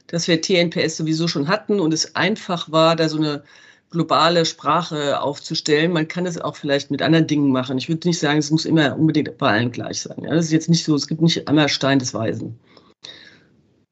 dass 0.09 0.29
wir 0.29 0.41
TNPS 0.41 0.97
sowieso 0.97 1.29
schon 1.29 1.49
hatten 1.49 1.81
und 1.81 1.93
es 1.93 2.15
einfach 2.15 2.71
war, 2.71 2.97
da 2.97 3.09
so 3.09 3.19
eine 3.19 3.43
globale 3.91 4.45
Sprache 4.45 5.21
aufzustellen. 5.21 5.93
Man 5.93 6.09
kann 6.09 6.27
es 6.27 6.39
auch 6.39 6.57
vielleicht 6.57 6.91
mit 6.91 7.03
anderen 7.03 7.27
Dingen 7.27 7.51
machen. 7.53 7.79
Ich 7.79 7.89
würde 7.89 8.09
nicht 8.09 8.19
sagen, 8.19 8.39
es 8.39 8.51
muss 8.51 8.65
immer 8.65 8.97
unbedingt 8.97 9.37
bei 9.39 9.51
allen 9.51 9.71
gleich 9.71 10.01
sein. 10.03 10.23
Ja, 10.23 10.35
das 10.35 10.47
ist 10.47 10.53
jetzt 10.53 10.69
nicht 10.69 10.85
so, 10.85 10.95
es 10.95 11.07
gibt 11.07 11.23
nicht 11.23 11.47
einmal 11.49 11.69
Stein 11.69 11.99
des 11.99 12.13
Weisen. 12.15 12.59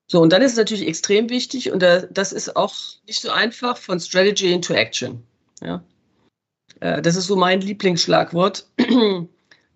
So, 0.06 0.20
und 0.20 0.32
dann 0.32 0.42
ist 0.42 0.52
es 0.52 0.58
natürlich 0.58 0.86
extrem 0.86 1.30
wichtig, 1.30 1.72
und 1.72 1.82
das 1.82 2.32
ist 2.32 2.56
auch 2.56 2.74
nicht 3.06 3.20
so 3.20 3.30
einfach, 3.30 3.76
von 3.76 3.98
Strategy 3.98 4.52
into 4.52 4.74
Action. 4.74 5.22
Ja. 5.62 5.82
Äh, 6.80 7.02
das 7.02 7.16
ist 7.16 7.26
so 7.26 7.36
mein 7.36 7.60
Lieblingsschlagwort. 7.60 8.66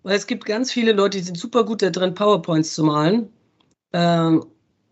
Weil 0.03 0.15
es 0.15 0.27
gibt 0.27 0.45
ganz 0.45 0.71
viele 0.71 0.93
Leute, 0.93 1.17
die 1.17 1.23
sind 1.23 1.37
super 1.37 1.65
gut 1.65 1.81
da 1.81 1.89
drin, 1.89 2.13
PowerPoints 2.13 2.73
zu 2.73 2.83
malen. 2.83 3.29
Ähm, 3.91 4.45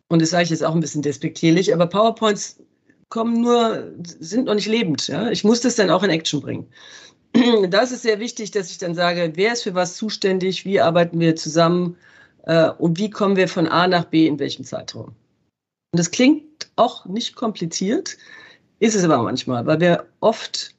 und 0.10 0.21
das 0.21 0.32
sage 0.32 0.43
ich 0.43 0.50
jetzt 0.50 0.63
auch 0.63 0.73
ein 0.73 0.82
bisschen 0.82 1.02
despektierlich, 1.02 1.73
aber 1.73 1.88
PowerPoints 1.88 2.60
kommen 3.10 3.41
nur, 3.41 3.93
sind 4.19 4.45
noch 4.45 4.56
nicht 4.56 4.67
lebend. 4.67 5.08
Ja? 5.08 5.30
Ich 5.30 5.43
muss 5.43 5.62
das 5.62 5.76
dann 5.76 5.89
auch 5.89 6.04
in 6.04 6.10
Action 6.10 6.41
bringen. 6.41 6.67
Da 7.69 7.82
ist 7.82 8.02
sehr 8.02 8.19
wichtig, 8.19 8.52
dass 8.52 8.71
ich 8.71 8.80
dann 8.80 8.95
sage, 8.95 9.34
wer 9.36 9.54
ist 9.54 9.63
für 9.63 9.76
was 9.76 9.95
zuständig, 9.95 10.65
wie 10.65 10.80
arbeiten 10.80 11.19
wir 11.19 11.36
zusammen 11.36 11.97
äh, 12.43 12.69
und 12.69 12.97
wie 12.97 13.10
kommen 13.10 13.36
wir 13.36 13.47
von 13.47 13.67
A 13.67 13.88
nach 13.88 14.06
B 14.06 14.28
in 14.28 14.39
welchem 14.39 14.63
Zeitraum. 14.65 15.13
Und 15.91 16.00
das 16.00 16.12
klingt 16.12 16.69
auch 16.76 17.06
nicht 17.06 17.36
kompliziert, 17.36 18.17
ist 18.80 18.95
es 18.95 19.04
aber 19.04 19.23
manchmal, 19.23 19.65
weil 19.65 19.80
wir 19.80 20.06
oft 20.19 20.76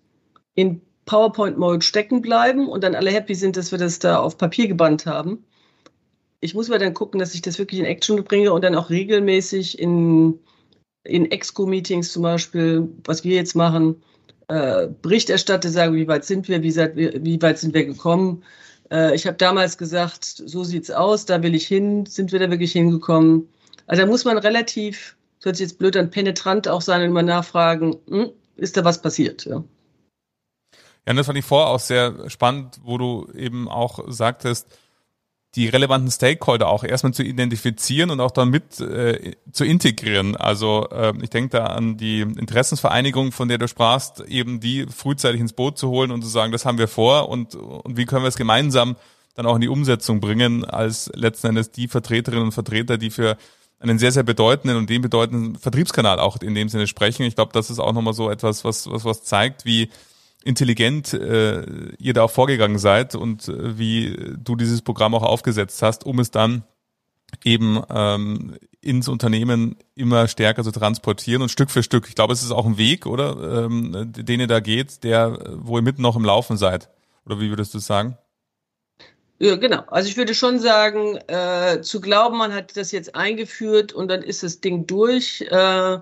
in 0.54 0.80
PowerPoint-Mode 1.06 1.82
stecken 1.82 2.20
bleiben 2.20 2.68
und 2.68 2.84
dann 2.84 2.94
alle 2.94 3.10
happy 3.10 3.34
sind, 3.34 3.56
dass 3.56 3.72
wir 3.72 3.78
das 3.78 3.98
da 3.98 4.18
auf 4.18 4.36
Papier 4.36 4.68
gebannt 4.68 5.06
haben. 5.06 5.44
Ich 6.40 6.54
muss 6.54 6.68
aber 6.68 6.78
dann 6.78 6.94
gucken, 6.94 7.18
dass 7.18 7.34
ich 7.34 7.42
das 7.42 7.58
wirklich 7.58 7.80
in 7.80 7.86
Action 7.86 8.22
bringe 8.22 8.52
und 8.52 8.62
dann 8.62 8.74
auch 8.74 8.90
regelmäßig 8.90 9.78
in, 9.78 10.38
in 11.04 11.30
Exco-Meetings 11.30 12.12
zum 12.12 12.22
Beispiel, 12.22 12.88
was 13.04 13.24
wir 13.24 13.34
jetzt 13.34 13.56
machen, 13.56 14.02
äh, 14.48 14.88
Bericht 15.02 15.30
erstatte, 15.30 15.68
sage, 15.70 15.94
wie 15.94 16.06
weit 16.06 16.24
sind 16.24 16.48
wir, 16.48 16.62
wie, 16.62 16.70
seid, 16.70 16.96
wie 16.96 17.42
weit 17.42 17.58
sind 17.58 17.74
wir 17.74 17.84
gekommen. 17.84 18.44
Äh, 18.90 19.14
ich 19.14 19.26
habe 19.26 19.36
damals 19.36 19.78
gesagt, 19.78 20.24
so 20.24 20.62
sieht's 20.62 20.90
aus, 20.90 21.26
da 21.26 21.42
will 21.42 21.54
ich 21.54 21.66
hin, 21.66 22.06
sind 22.06 22.32
wir 22.32 22.38
da 22.38 22.50
wirklich 22.50 22.72
hingekommen. 22.72 23.48
Also 23.88 24.02
da 24.02 24.06
muss 24.06 24.24
man 24.24 24.38
relativ, 24.38 25.16
das 25.38 25.46
hört 25.46 25.56
sich 25.56 25.68
jetzt 25.68 25.78
blöd 25.78 25.96
an, 25.96 26.10
penetrant 26.10 26.68
auch 26.68 26.82
sein 26.82 27.00
und 27.00 27.08
immer 27.08 27.22
nachfragen, 27.22 27.96
hm, 28.06 28.30
ist 28.56 28.76
da 28.76 28.84
was 28.84 29.02
passiert? 29.02 29.46
Ja. 29.46 29.64
Ja, 31.06 31.12
und 31.12 31.16
das 31.16 31.26
fand 31.26 31.38
ich 31.38 31.44
vorher 31.44 31.68
auch 31.68 31.80
sehr 31.80 32.28
spannend, 32.28 32.80
wo 32.82 32.98
du 32.98 33.28
eben 33.34 33.66
auch 33.66 34.00
sagtest, 34.08 34.68
die 35.54 35.66
relevanten 35.68 36.10
Stakeholder 36.10 36.68
auch 36.68 36.84
erstmal 36.84 37.14
zu 37.14 37.22
identifizieren 37.22 38.10
und 38.10 38.20
auch 38.20 38.30
damit 38.30 38.78
äh, 38.80 39.32
zu 39.50 39.64
integrieren. 39.64 40.36
Also 40.36 40.86
äh, 40.90 41.14
ich 41.22 41.30
denke 41.30 41.56
da 41.56 41.66
an 41.68 41.96
die 41.96 42.20
Interessensvereinigung, 42.20 43.32
von 43.32 43.48
der 43.48 43.56
du 43.56 43.66
sprachst, 43.66 44.20
eben 44.20 44.60
die 44.60 44.84
frühzeitig 44.86 45.40
ins 45.40 45.54
Boot 45.54 45.78
zu 45.78 45.88
holen 45.88 46.10
und 46.10 46.20
zu 46.20 46.28
sagen, 46.28 46.52
das 46.52 46.66
haben 46.66 46.76
wir 46.76 46.88
vor 46.88 47.30
und, 47.30 47.54
und 47.54 47.96
wie 47.96 48.04
können 48.04 48.22
wir 48.22 48.28
es 48.28 48.36
gemeinsam 48.36 48.96
dann 49.34 49.46
auch 49.46 49.54
in 49.54 49.62
die 49.62 49.68
Umsetzung 49.68 50.20
bringen, 50.20 50.66
als 50.66 51.10
letzten 51.14 51.48
Endes 51.48 51.70
die 51.70 51.88
Vertreterinnen 51.88 52.44
und 52.44 52.52
Vertreter, 52.52 52.98
die 52.98 53.10
für 53.10 53.38
einen 53.80 53.98
sehr, 53.98 54.12
sehr 54.12 54.22
bedeutenden 54.22 54.76
und 54.76 54.90
den 54.90 55.02
bedeutenden 55.02 55.56
Vertriebskanal 55.56 56.18
auch 56.18 56.38
in 56.38 56.54
dem 56.54 56.68
Sinne 56.68 56.86
sprechen. 56.86 57.22
Ich 57.22 57.36
glaube, 57.36 57.52
das 57.52 57.70
ist 57.70 57.78
auch 57.78 57.92
nochmal 57.92 58.14
so 58.14 58.30
etwas, 58.30 58.64
was, 58.64 58.90
was, 58.90 59.04
was 59.04 59.22
zeigt, 59.22 59.64
wie 59.64 59.90
intelligent 60.44 61.12
äh, 61.12 61.62
ihr 61.98 62.12
da 62.12 62.22
auch 62.22 62.30
vorgegangen 62.30 62.78
seid 62.78 63.14
und 63.14 63.48
äh, 63.48 63.78
wie 63.78 64.34
du 64.38 64.56
dieses 64.56 64.82
Programm 64.82 65.14
auch 65.14 65.22
aufgesetzt 65.22 65.82
hast, 65.82 66.04
um 66.06 66.18
es 66.18 66.30
dann 66.30 66.64
eben 67.44 67.82
ähm, 67.90 68.56
ins 68.80 69.08
Unternehmen 69.08 69.76
immer 69.94 70.28
stärker 70.28 70.64
zu 70.64 70.70
transportieren 70.70 71.42
und 71.42 71.50
Stück 71.50 71.70
für 71.70 71.82
Stück. 71.82 72.06
Ich 72.08 72.14
glaube, 72.14 72.32
es 72.32 72.42
ist 72.42 72.52
auch 72.52 72.66
ein 72.66 72.78
Weg, 72.78 73.06
oder, 73.06 73.66
ähm, 73.66 74.12
den 74.12 74.40
ihr 74.40 74.46
da 74.46 74.60
geht, 74.60 75.04
der, 75.04 75.38
wo 75.56 75.76
ihr 75.76 75.82
mitten 75.82 76.02
noch 76.02 76.16
im 76.16 76.24
Laufen 76.24 76.56
seid. 76.56 76.88
Oder 77.26 77.40
wie 77.40 77.50
würdest 77.50 77.74
du 77.74 77.78
sagen? 77.78 78.16
Ja, 79.40 79.54
genau. 79.56 79.82
Also 79.86 80.08
ich 80.08 80.16
würde 80.16 80.34
schon 80.34 80.58
sagen, 80.58 81.16
äh, 81.28 81.80
zu 81.80 82.00
glauben, 82.00 82.38
man 82.38 82.52
hat 82.52 82.76
das 82.76 82.90
jetzt 82.90 83.14
eingeführt 83.14 83.92
und 83.92 84.08
dann 84.08 84.22
ist 84.22 84.42
das 84.42 84.60
Ding 84.60 84.86
durch. 84.86 85.42
Äh, 85.42 85.98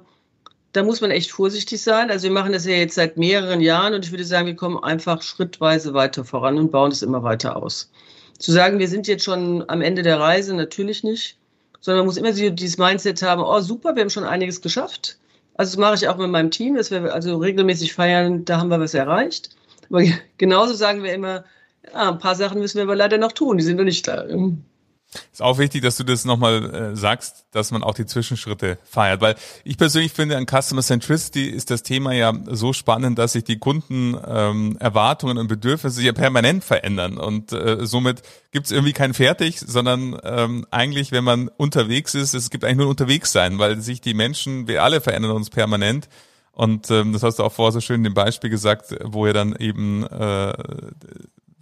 da 0.72 0.82
muss 0.82 1.00
man 1.00 1.10
echt 1.10 1.30
vorsichtig 1.30 1.82
sein. 1.82 2.10
Also 2.10 2.24
wir 2.24 2.30
machen 2.32 2.52
das 2.52 2.64
ja 2.64 2.72
jetzt 2.72 2.94
seit 2.94 3.16
mehreren 3.16 3.60
Jahren 3.60 3.94
und 3.94 4.04
ich 4.04 4.10
würde 4.10 4.24
sagen, 4.24 4.46
wir 4.46 4.56
kommen 4.56 4.82
einfach 4.82 5.22
schrittweise 5.22 5.92
weiter 5.94 6.24
voran 6.24 6.58
und 6.58 6.70
bauen 6.70 6.92
es 6.92 7.02
immer 7.02 7.22
weiter 7.22 7.56
aus. 7.56 7.90
Zu 8.38 8.52
sagen, 8.52 8.78
wir 8.78 8.88
sind 8.88 9.06
jetzt 9.06 9.24
schon 9.24 9.64
am 9.68 9.80
Ende 9.82 10.02
der 10.02 10.20
Reise, 10.20 10.54
natürlich 10.54 11.02
nicht, 11.02 11.38
sondern 11.80 12.00
man 12.00 12.06
muss 12.06 12.18
immer 12.18 12.32
dieses 12.32 12.78
Mindset 12.78 13.22
haben, 13.22 13.42
oh 13.42 13.60
super, 13.60 13.94
wir 13.94 14.02
haben 14.02 14.10
schon 14.10 14.24
einiges 14.24 14.60
geschafft. 14.60 15.18
Also 15.54 15.72
das 15.72 15.78
mache 15.78 15.94
ich 15.94 16.08
auch 16.08 16.18
mit 16.18 16.30
meinem 16.30 16.50
Team, 16.50 16.74
dass 16.76 16.90
wir 16.90 17.12
also 17.12 17.38
regelmäßig 17.38 17.94
feiern, 17.94 18.44
da 18.44 18.58
haben 18.58 18.68
wir 18.68 18.80
was 18.80 18.94
erreicht. 18.94 19.50
Aber 19.90 20.02
genauso 20.38 20.74
sagen 20.74 21.02
wir 21.02 21.14
immer, 21.14 21.44
ja, 21.92 22.10
ein 22.10 22.18
paar 22.18 22.34
Sachen 22.34 22.60
müssen 22.60 22.76
wir 22.76 22.84
aber 22.84 22.96
leider 22.96 23.18
noch 23.18 23.32
tun, 23.32 23.58
die 23.58 23.64
sind 23.64 23.76
noch 23.76 23.84
nicht 23.84 24.06
da. 24.06 24.24
Ist 25.32 25.40
auch 25.40 25.58
wichtig, 25.58 25.82
dass 25.82 25.96
du 25.96 26.04
das 26.04 26.24
nochmal 26.24 26.74
äh, 26.74 26.96
sagst, 26.96 27.46
dass 27.52 27.70
man 27.70 27.82
auch 27.82 27.94
die 27.94 28.06
Zwischenschritte 28.06 28.78
feiert, 28.84 29.20
weil 29.20 29.36
ich 29.64 29.78
persönlich 29.78 30.12
finde, 30.12 30.36
an 30.36 30.46
Customer 30.46 30.82
Centricity 30.82 31.48
ist 31.48 31.70
das 31.70 31.82
Thema 31.82 32.12
ja 32.12 32.32
so 32.46 32.72
spannend, 32.72 33.18
dass 33.18 33.32
sich 33.32 33.44
die 33.44 33.58
Kunden 33.58 34.16
ähm, 34.26 34.76
Erwartungen 34.80 35.38
und 35.38 35.46
Bedürfnisse 35.46 36.02
ja 36.02 36.12
permanent 36.12 36.64
verändern 36.64 37.18
und 37.18 37.52
äh, 37.52 37.86
somit 37.86 38.22
gibt 38.50 38.66
es 38.66 38.72
irgendwie 38.72 38.92
kein 38.92 39.14
Fertig, 39.14 39.60
sondern 39.60 40.18
ähm, 40.24 40.66
eigentlich, 40.70 41.12
wenn 41.12 41.24
man 41.24 41.48
unterwegs 41.56 42.14
ist, 42.14 42.34
es 42.34 42.50
gibt 42.50 42.64
eigentlich 42.64 42.78
nur 42.78 42.88
unterwegs 42.88 43.32
sein, 43.32 43.58
weil 43.58 43.80
sich 43.80 44.00
die 44.00 44.14
Menschen, 44.14 44.66
wir 44.66 44.82
alle 44.82 45.00
verändern 45.00 45.32
uns 45.32 45.50
permanent 45.50 46.08
und 46.52 46.90
ähm, 46.90 47.12
das 47.12 47.22
hast 47.22 47.38
du 47.38 47.44
auch 47.44 47.52
vorher 47.52 47.72
so 47.72 47.80
schön 47.80 47.96
in 47.96 48.04
dem 48.04 48.14
Beispiel 48.14 48.50
gesagt, 48.50 48.94
wo 49.04 49.26
ihr 49.26 49.34
dann 49.34 49.54
eben 49.56 50.04
äh, 50.04 50.52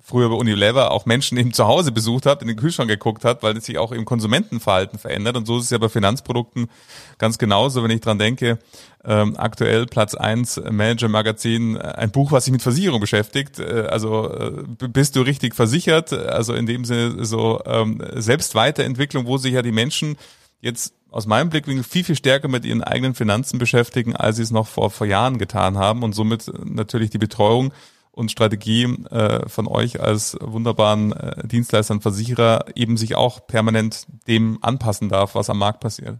früher 0.06 0.28
bei 0.28 0.34
Unilever 0.34 0.90
auch 0.90 1.06
Menschen 1.06 1.38
eben 1.38 1.54
zu 1.54 1.66
Hause 1.66 1.90
besucht 1.90 2.26
hat, 2.26 2.42
in 2.42 2.48
den 2.48 2.58
Kühlschrank 2.58 2.90
geguckt 2.90 3.24
hat, 3.24 3.42
weil 3.42 3.56
es 3.56 3.64
sich 3.64 3.78
auch 3.78 3.90
im 3.90 4.04
Konsumentenverhalten 4.04 4.98
verändert. 4.98 5.34
Und 5.34 5.46
so 5.46 5.56
ist 5.56 5.64
es 5.64 5.70
ja 5.70 5.78
bei 5.78 5.88
Finanzprodukten 5.88 6.68
ganz 7.16 7.38
genauso, 7.38 7.82
wenn 7.82 7.90
ich 7.90 8.02
dran 8.02 8.18
denke, 8.18 8.58
ähm, 9.02 9.34
aktuell 9.38 9.86
Platz 9.86 10.14
eins 10.14 10.60
Manager 10.70 11.08
Magazin, 11.08 11.78
ein 11.78 12.10
Buch, 12.10 12.32
was 12.32 12.44
sich 12.44 12.52
mit 12.52 12.60
Versicherung 12.60 13.00
beschäftigt. 13.00 13.58
Äh, 13.58 13.86
also 13.88 14.30
äh, 14.30 14.62
bist 14.88 15.16
du 15.16 15.22
richtig 15.22 15.54
versichert? 15.54 16.12
Also 16.12 16.52
in 16.52 16.66
dem 16.66 16.84
Sinne 16.84 17.24
so 17.24 17.62
ähm, 17.64 18.02
Selbstweiterentwicklung, 18.12 19.26
wo 19.26 19.38
sich 19.38 19.54
ja 19.54 19.62
die 19.62 19.72
Menschen 19.72 20.18
jetzt 20.60 20.92
aus 21.10 21.26
meinem 21.26 21.48
Blickwinkel 21.48 21.82
viel, 21.82 22.04
viel 22.04 22.16
stärker 22.16 22.48
mit 22.48 22.66
ihren 22.66 22.84
eigenen 22.84 23.14
Finanzen 23.14 23.58
beschäftigen, 23.58 24.14
als 24.14 24.36
sie 24.36 24.42
es 24.42 24.50
noch 24.50 24.66
vor, 24.66 24.90
vor 24.90 25.06
Jahren 25.06 25.38
getan 25.38 25.78
haben 25.78 26.02
und 26.02 26.14
somit 26.14 26.52
natürlich 26.62 27.08
die 27.08 27.18
Betreuung 27.18 27.72
und 28.14 28.30
Strategie 28.30 28.84
äh, 29.10 29.48
von 29.48 29.66
euch 29.66 30.00
als 30.00 30.36
wunderbaren 30.40 31.12
äh, 31.12 31.46
Dienstleister 31.46 31.94
und 31.94 32.02
Versicherer 32.02 32.66
eben 32.74 32.96
sich 32.96 33.16
auch 33.16 33.46
permanent 33.46 34.06
dem 34.26 34.58
anpassen 34.62 35.08
darf, 35.08 35.34
was 35.34 35.50
am 35.50 35.58
Markt 35.58 35.80
passiert. 35.80 36.18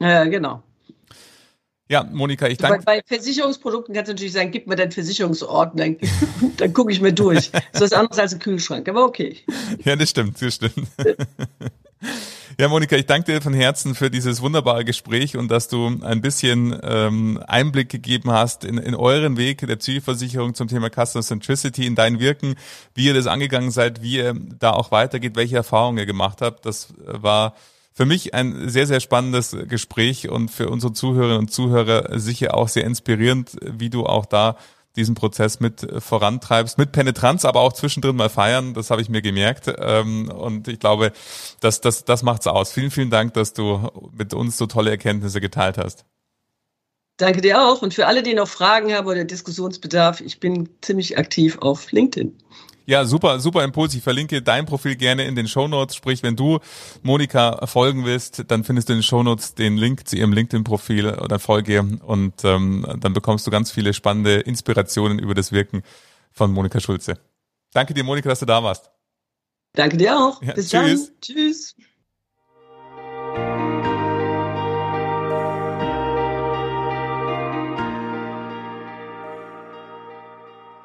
Ja, 0.00 0.24
genau. 0.24 0.62
Ja, 1.88 2.04
Monika, 2.04 2.46
ich 2.46 2.56
danke. 2.56 2.84
Bei, 2.84 3.00
bei 3.00 3.02
Versicherungsprodukten 3.04 3.94
kannst 3.94 4.08
du 4.08 4.14
natürlich 4.14 4.32
sagen, 4.32 4.50
gib 4.50 4.66
mir 4.66 4.76
deinen 4.76 4.92
Versicherungsorden, 4.92 5.76
dann, 5.76 5.96
dann 6.56 6.72
gucke 6.72 6.90
ich 6.90 7.00
mir 7.00 7.12
durch. 7.12 7.50
Das 7.72 7.82
ist 7.82 7.92
was 7.92 7.92
anderes 7.92 8.18
als 8.18 8.32
ein 8.32 8.38
Kühlschrank, 8.38 8.88
aber 8.88 9.04
okay. 9.04 9.36
Ja, 9.84 9.94
das 9.96 10.10
stimmt, 10.10 10.40
das 10.40 10.54
stimmt. 10.54 10.88
Ja, 12.58 12.68
Monika, 12.68 12.96
ich 12.96 13.06
danke 13.06 13.32
dir 13.32 13.40
von 13.40 13.54
Herzen 13.54 13.94
für 13.94 14.10
dieses 14.10 14.42
wunderbare 14.42 14.84
Gespräch 14.84 15.36
und 15.36 15.50
dass 15.50 15.68
du 15.68 15.98
ein 16.02 16.20
bisschen 16.20 16.78
ähm, 16.82 17.42
Einblick 17.46 17.88
gegeben 17.88 18.30
hast 18.30 18.64
in, 18.64 18.76
in 18.76 18.94
euren 18.94 19.36
Weg 19.36 19.66
der 19.66 19.78
Zielversicherung 19.78 20.54
zum 20.54 20.68
Thema 20.68 20.90
Customer 20.90 21.22
Centricity, 21.22 21.86
in 21.86 21.94
dein 21.94 22.20
Wirken, 22.20 22.56
wie 22.94 23.06
ihr 23.06 23.14
das 23.14 23.26
angegangen 23.26 23.70
seid, 23.70 24.02
wie 24.02 24.16
ihr 24.16 24.34
da 24.58 24.72
auch 24.72 24.90
weitergeht, 24.90 25.34
welche 25.34 25.56
Erfahrungen 25.56 25.98
ihr 25.98 26.06
gemacht 26.06 26.42
habt. 26.42 26.66
Das 26.66 26.92
war 27.06 27.54
für 27.94 28.04
mich 28.04 28.34
ein 28.34 28.68
sehr, 28.68 28.86
sehr 28.86 29.00
spannendes 29.00 29.56
Gespräch 29.68 30.28
und 30.28 30.50
für 30.50 30.68
unsere 30.68 30.92
Zuhörerinnen 30.92 31.38
und 31.38 31.52
Zuhörer 31.52 32.18
sicher 32.18 32.54
auch 32.54 32.68
sehr 32.68 32.84
inspirierend, 32.84 33.56
wie 33.62 33.90
du 33.90 34.04
auch 34.04 34.26
da 34.26 34.56
diesen 34.96 35.14
Prozess 35.14 35.60
mit 35.60 35.82
äh, 35.82 36.00
vorantreibst, 36.00 36.78
mit 36.78 36.92
Penetranz, 36.92 37.44
aber 37.44 37.60
auch 37.60 37.72
zwischendrin 37.72 38.16
mal 38.16 38.28
feiern, 38.28 38.74
das 38.74 38.90
habe 38.90 39.02
ich 39.02 39.08
mir 39.08 39.22
gemerkt. 39.22 39.72
Ähm, 39.78 40.30
und 40.30 40.68
ich 40.68 40.78
glaube, 40.78 41.12
das, 41.60 41.80
das, 41.80 42.04
das 42.04 42.22
macht's 42.22 42.46
aus. 42.46 42.72
Vielen, 42.72 42.90
vielen 42.90 43.10
Dank, 43.10 43.34
dass 43.34 43.52
du 43.52 43.88
mit 44.16 44.34
uns 44.34 44.56
so 44.58 44.66
tolle 44.66 44.90
Erkenntnisse 44.90 45.40
geteilt 45.40 45.78
hast. 45.78 46.04
Danke 47.16 47.40
dir 47.40 47.62
auch. 47.62 47.82
Und 47.82 47.94
für 47.94 48.06
alle, 48.06 48.22
die 48.22 48.34
noch 48.34 48.48
Fragen 48.48 48.92
haben 48.92 49.06
oder 49.06 49.24
Diskussionsbedarf, 49.24 50.20
ich 50.20 50.40
bin 50.40 50.68
ziemlich 50.80 51.18
aktiv 51.18 51.58
auf 51.58 51.92
LinkedIn. 51.92 52.36
Ja, 52.86 53.04
super, 53.04 53.38
super 53.40 53.64
Impuls. 53.64 53.94
Ich 53.94 54.02
verlinke 54.02 54.42
dein 54.42 54.66
Profil 54.66 54.96
gerne 54.96 55.24
in 55.24 55.34
den 55.36 55.48
Show 55.48 55.68
Notes. 55.68 55.94
Sprich, 55.94 56.22
wenn 56.22 56.36
du 56.36 56.58
Monika 57.02 57.66
folgen 57.66 58.04
willst, 58.04 58.44
dann 58.48 58.64
findest 58.64 58.88
du 58.88 58.94
in 58.94 58.98
den 58.98 59.02
Show 59.04 59.22
Notes 59.22 59.54
den 59.54 59.76
Link 59.76 60.08
zu 60.08 60.16
ihrem 60.16 60.32
LinkedIn-Profil 60.32 61.10
oder 61.10 61.38
folge 61.38 61.80
und 61.80 62.44
ähm, 62.44 62.86
dann 62.98 63.12
bekommst 63.12 63.46
du 63.46 63.50
ganz 63.50 63.70
viele 63.70 63.94
spannende 63.94 64.40
Inspirationen 64.40 65.18
über 65.18 65.34
das 65.34 65.52
Wirken 65.52 65.82
von 66.32 66.52
Monika 66.52 66.80
Schulze. 66.80 67.18
Danke 67.72 67.94
dir, 67.94 68.04
Monika, 68.04 68.28
dass 68.28 68.40
du 68.40 68.46
da 68.46 68.62
warst. 68.62 68.90
Danke 69.74 69.96
dir 69.96 70.18
auch. 70.18 70.42
Ja, 70.42 70.52
Bis 70.52 70.68
tschüss. 70.68 71.06
dann. 71.06 71.20
Tschüss. 71.20 71.74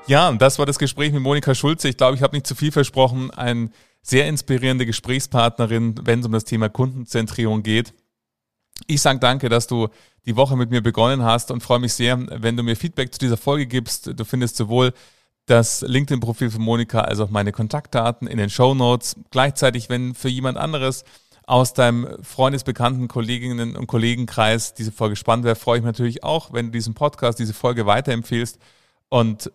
Ja, 0.06 0.32
das 0.32 0.60
war 0.60 0.66
das 0.66 0.80
Gespräch 0.80 1.12
mit 1.12 1.22
Monika 1.22 1.56
Schulze. 1.56 1.90
Ich 1.90 1.98
glaube, 1.98 2.16
ich 2.16 2.22
habe 2.22 2.36
nicht 2.36 2.48
zu 2.48 2.56
viel 2.56 2.72
versprochen. 2.72 3.32
Ein 3.32 3.74
sehr 4.02 4.28
inspirierende 4.28 4.86
Gesprächspartnerin, 4.86 5.96
wenn 6.04 6.22
es 6.22 6.26
um 6.26 6.32
das 6.32 6.46
Thema 6.46 6.70
Kundenzentrierung 6.70 7.64
geht. 7.64 7.94
Ich 8.86 9.02
sage 9.02 9.20
danke, 9.20 9.50
dass 9.50 9.68
du 9.68 9.90
die 10.26 10.36
Woche 10.36 10.56
mit 10.56 10.70
mir 10.70 10.82
begonnen 10.82 11.24
hast 11.24 11.52
und 11.52 11.62
freue 11.62 11.80
mich 11.80 11.94
sehr, 11.94 12.18
wenn 12.42 12.56
du 12.56 12.64
mir 12.64 12.76
Feedback 12.76 13.12
zu 13.12 13.20
dieser 13.20 13.38
Folge 13.38 13.66
gibst. 13.66 14.12
Du 14.18 14.24
findest 14.24 14.56
sowohl 14.56 14.94
das 15.46 15.82
LinkedIn-Profil 15.82 16.52
von 16.52 16.62
Monika 16.62 17.02
als 17.02 17.20
auch 17.20 17.30
meine 17.30 17.52
Kontaktdaten 17.52 18.28
in 18.28 18.38
den 18.38 18.50
Show 18.50 18.76
Notes. 18.76 19.16
Gleichzeitig, 19.32 19.90
wenn 19.90 20.14
für 20.14 20.30
jemand 20.30 20.58
anderes 20.58 21.06
aus 21.46 21.74
deinem 21.74 22.08
Freundesbekannten, 22.22 23.08
Kolleginnen 23.08 23.78
und 23.78 23.88
Kollegenkreis 23.88 24.74
diese 24.74 24.92
Folge 24.92 25.16
spannend 25.16 25.46
wäre, 25.46 25.56
freue 25.56 25.78
ich 25.78 25.84
mich 25.84 25.94
natürlich 25.94 26.24
auch, 26.24 26.52
wenn 26.52 26.68
du 26.68 26.72
diesen 26.74 26.94
Podcast, 26.94 27.40
diese 27.40 27.54
Folge 27.54 27.86
weiterempfehlst. 27.86 28.60
Und 29.10 29.52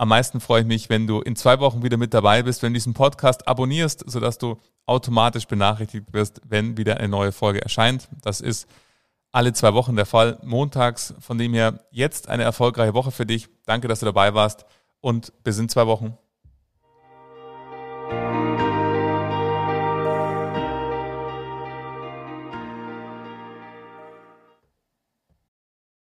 am 0.00 0.08
meisten 0.08 0.40
freue 0.40 0.62
ich 0.62 0.66
mich, 0.66 0.88
wenn 0.88 1.06
du 1.06 1.20
in 1.20 1.36
zwei 1.36 1.60
Wochen 1.60 1.82
wieder 1.82 1.98
mit 1.98 2.14
dabei 2.14 2.42
bist, 2.42 2.62
wenn 2.62 2.72
du 2.72 2.78
diesen 2.78 2.94
Podcast 2.94 3.46
abonnierst, 3.46 4.02
sodass 4.10 4.38
du 4.38 4.56
automatisch 4.86 5.46
benachrichtigt 5.46 6.14
wirst, 6.14 6.40
wenn 6.48 6.78
wieder 6.78 6.96
eine 6.96 7.08
neue 7.08 7.32
Folge 7.32 7.60
erscheint. 7.60 8.08
Das 8.22 8.40
ist 8.40 8.66
alle 9.30 9.52
zwei 9.52 9.74
Wochen 9.74 9.96
der 9.96 10.06
Fall, 10.06 10.38
montags. 10.42 11.12
Von 11.20 11.36
dem 11.36 11.52
her 11.52 11.84
jetzt 11.90 12.30
eine 12.30 12.44
erfolgreiche 12.44 12.94
Woche 12.94 13.10
für 13.10 13.26
dich. 13.26 13.48
Danke, 13.66 13.88
dass 13.88 14.00
du 14.00 14.06
dabei 14.06 14.32
warst 14.32 14.64
und 15.02 15.34
bis 15.44 15.58
in 15.58 15.68
zwei 15.68 15.86
Wochen. 15.86 16.16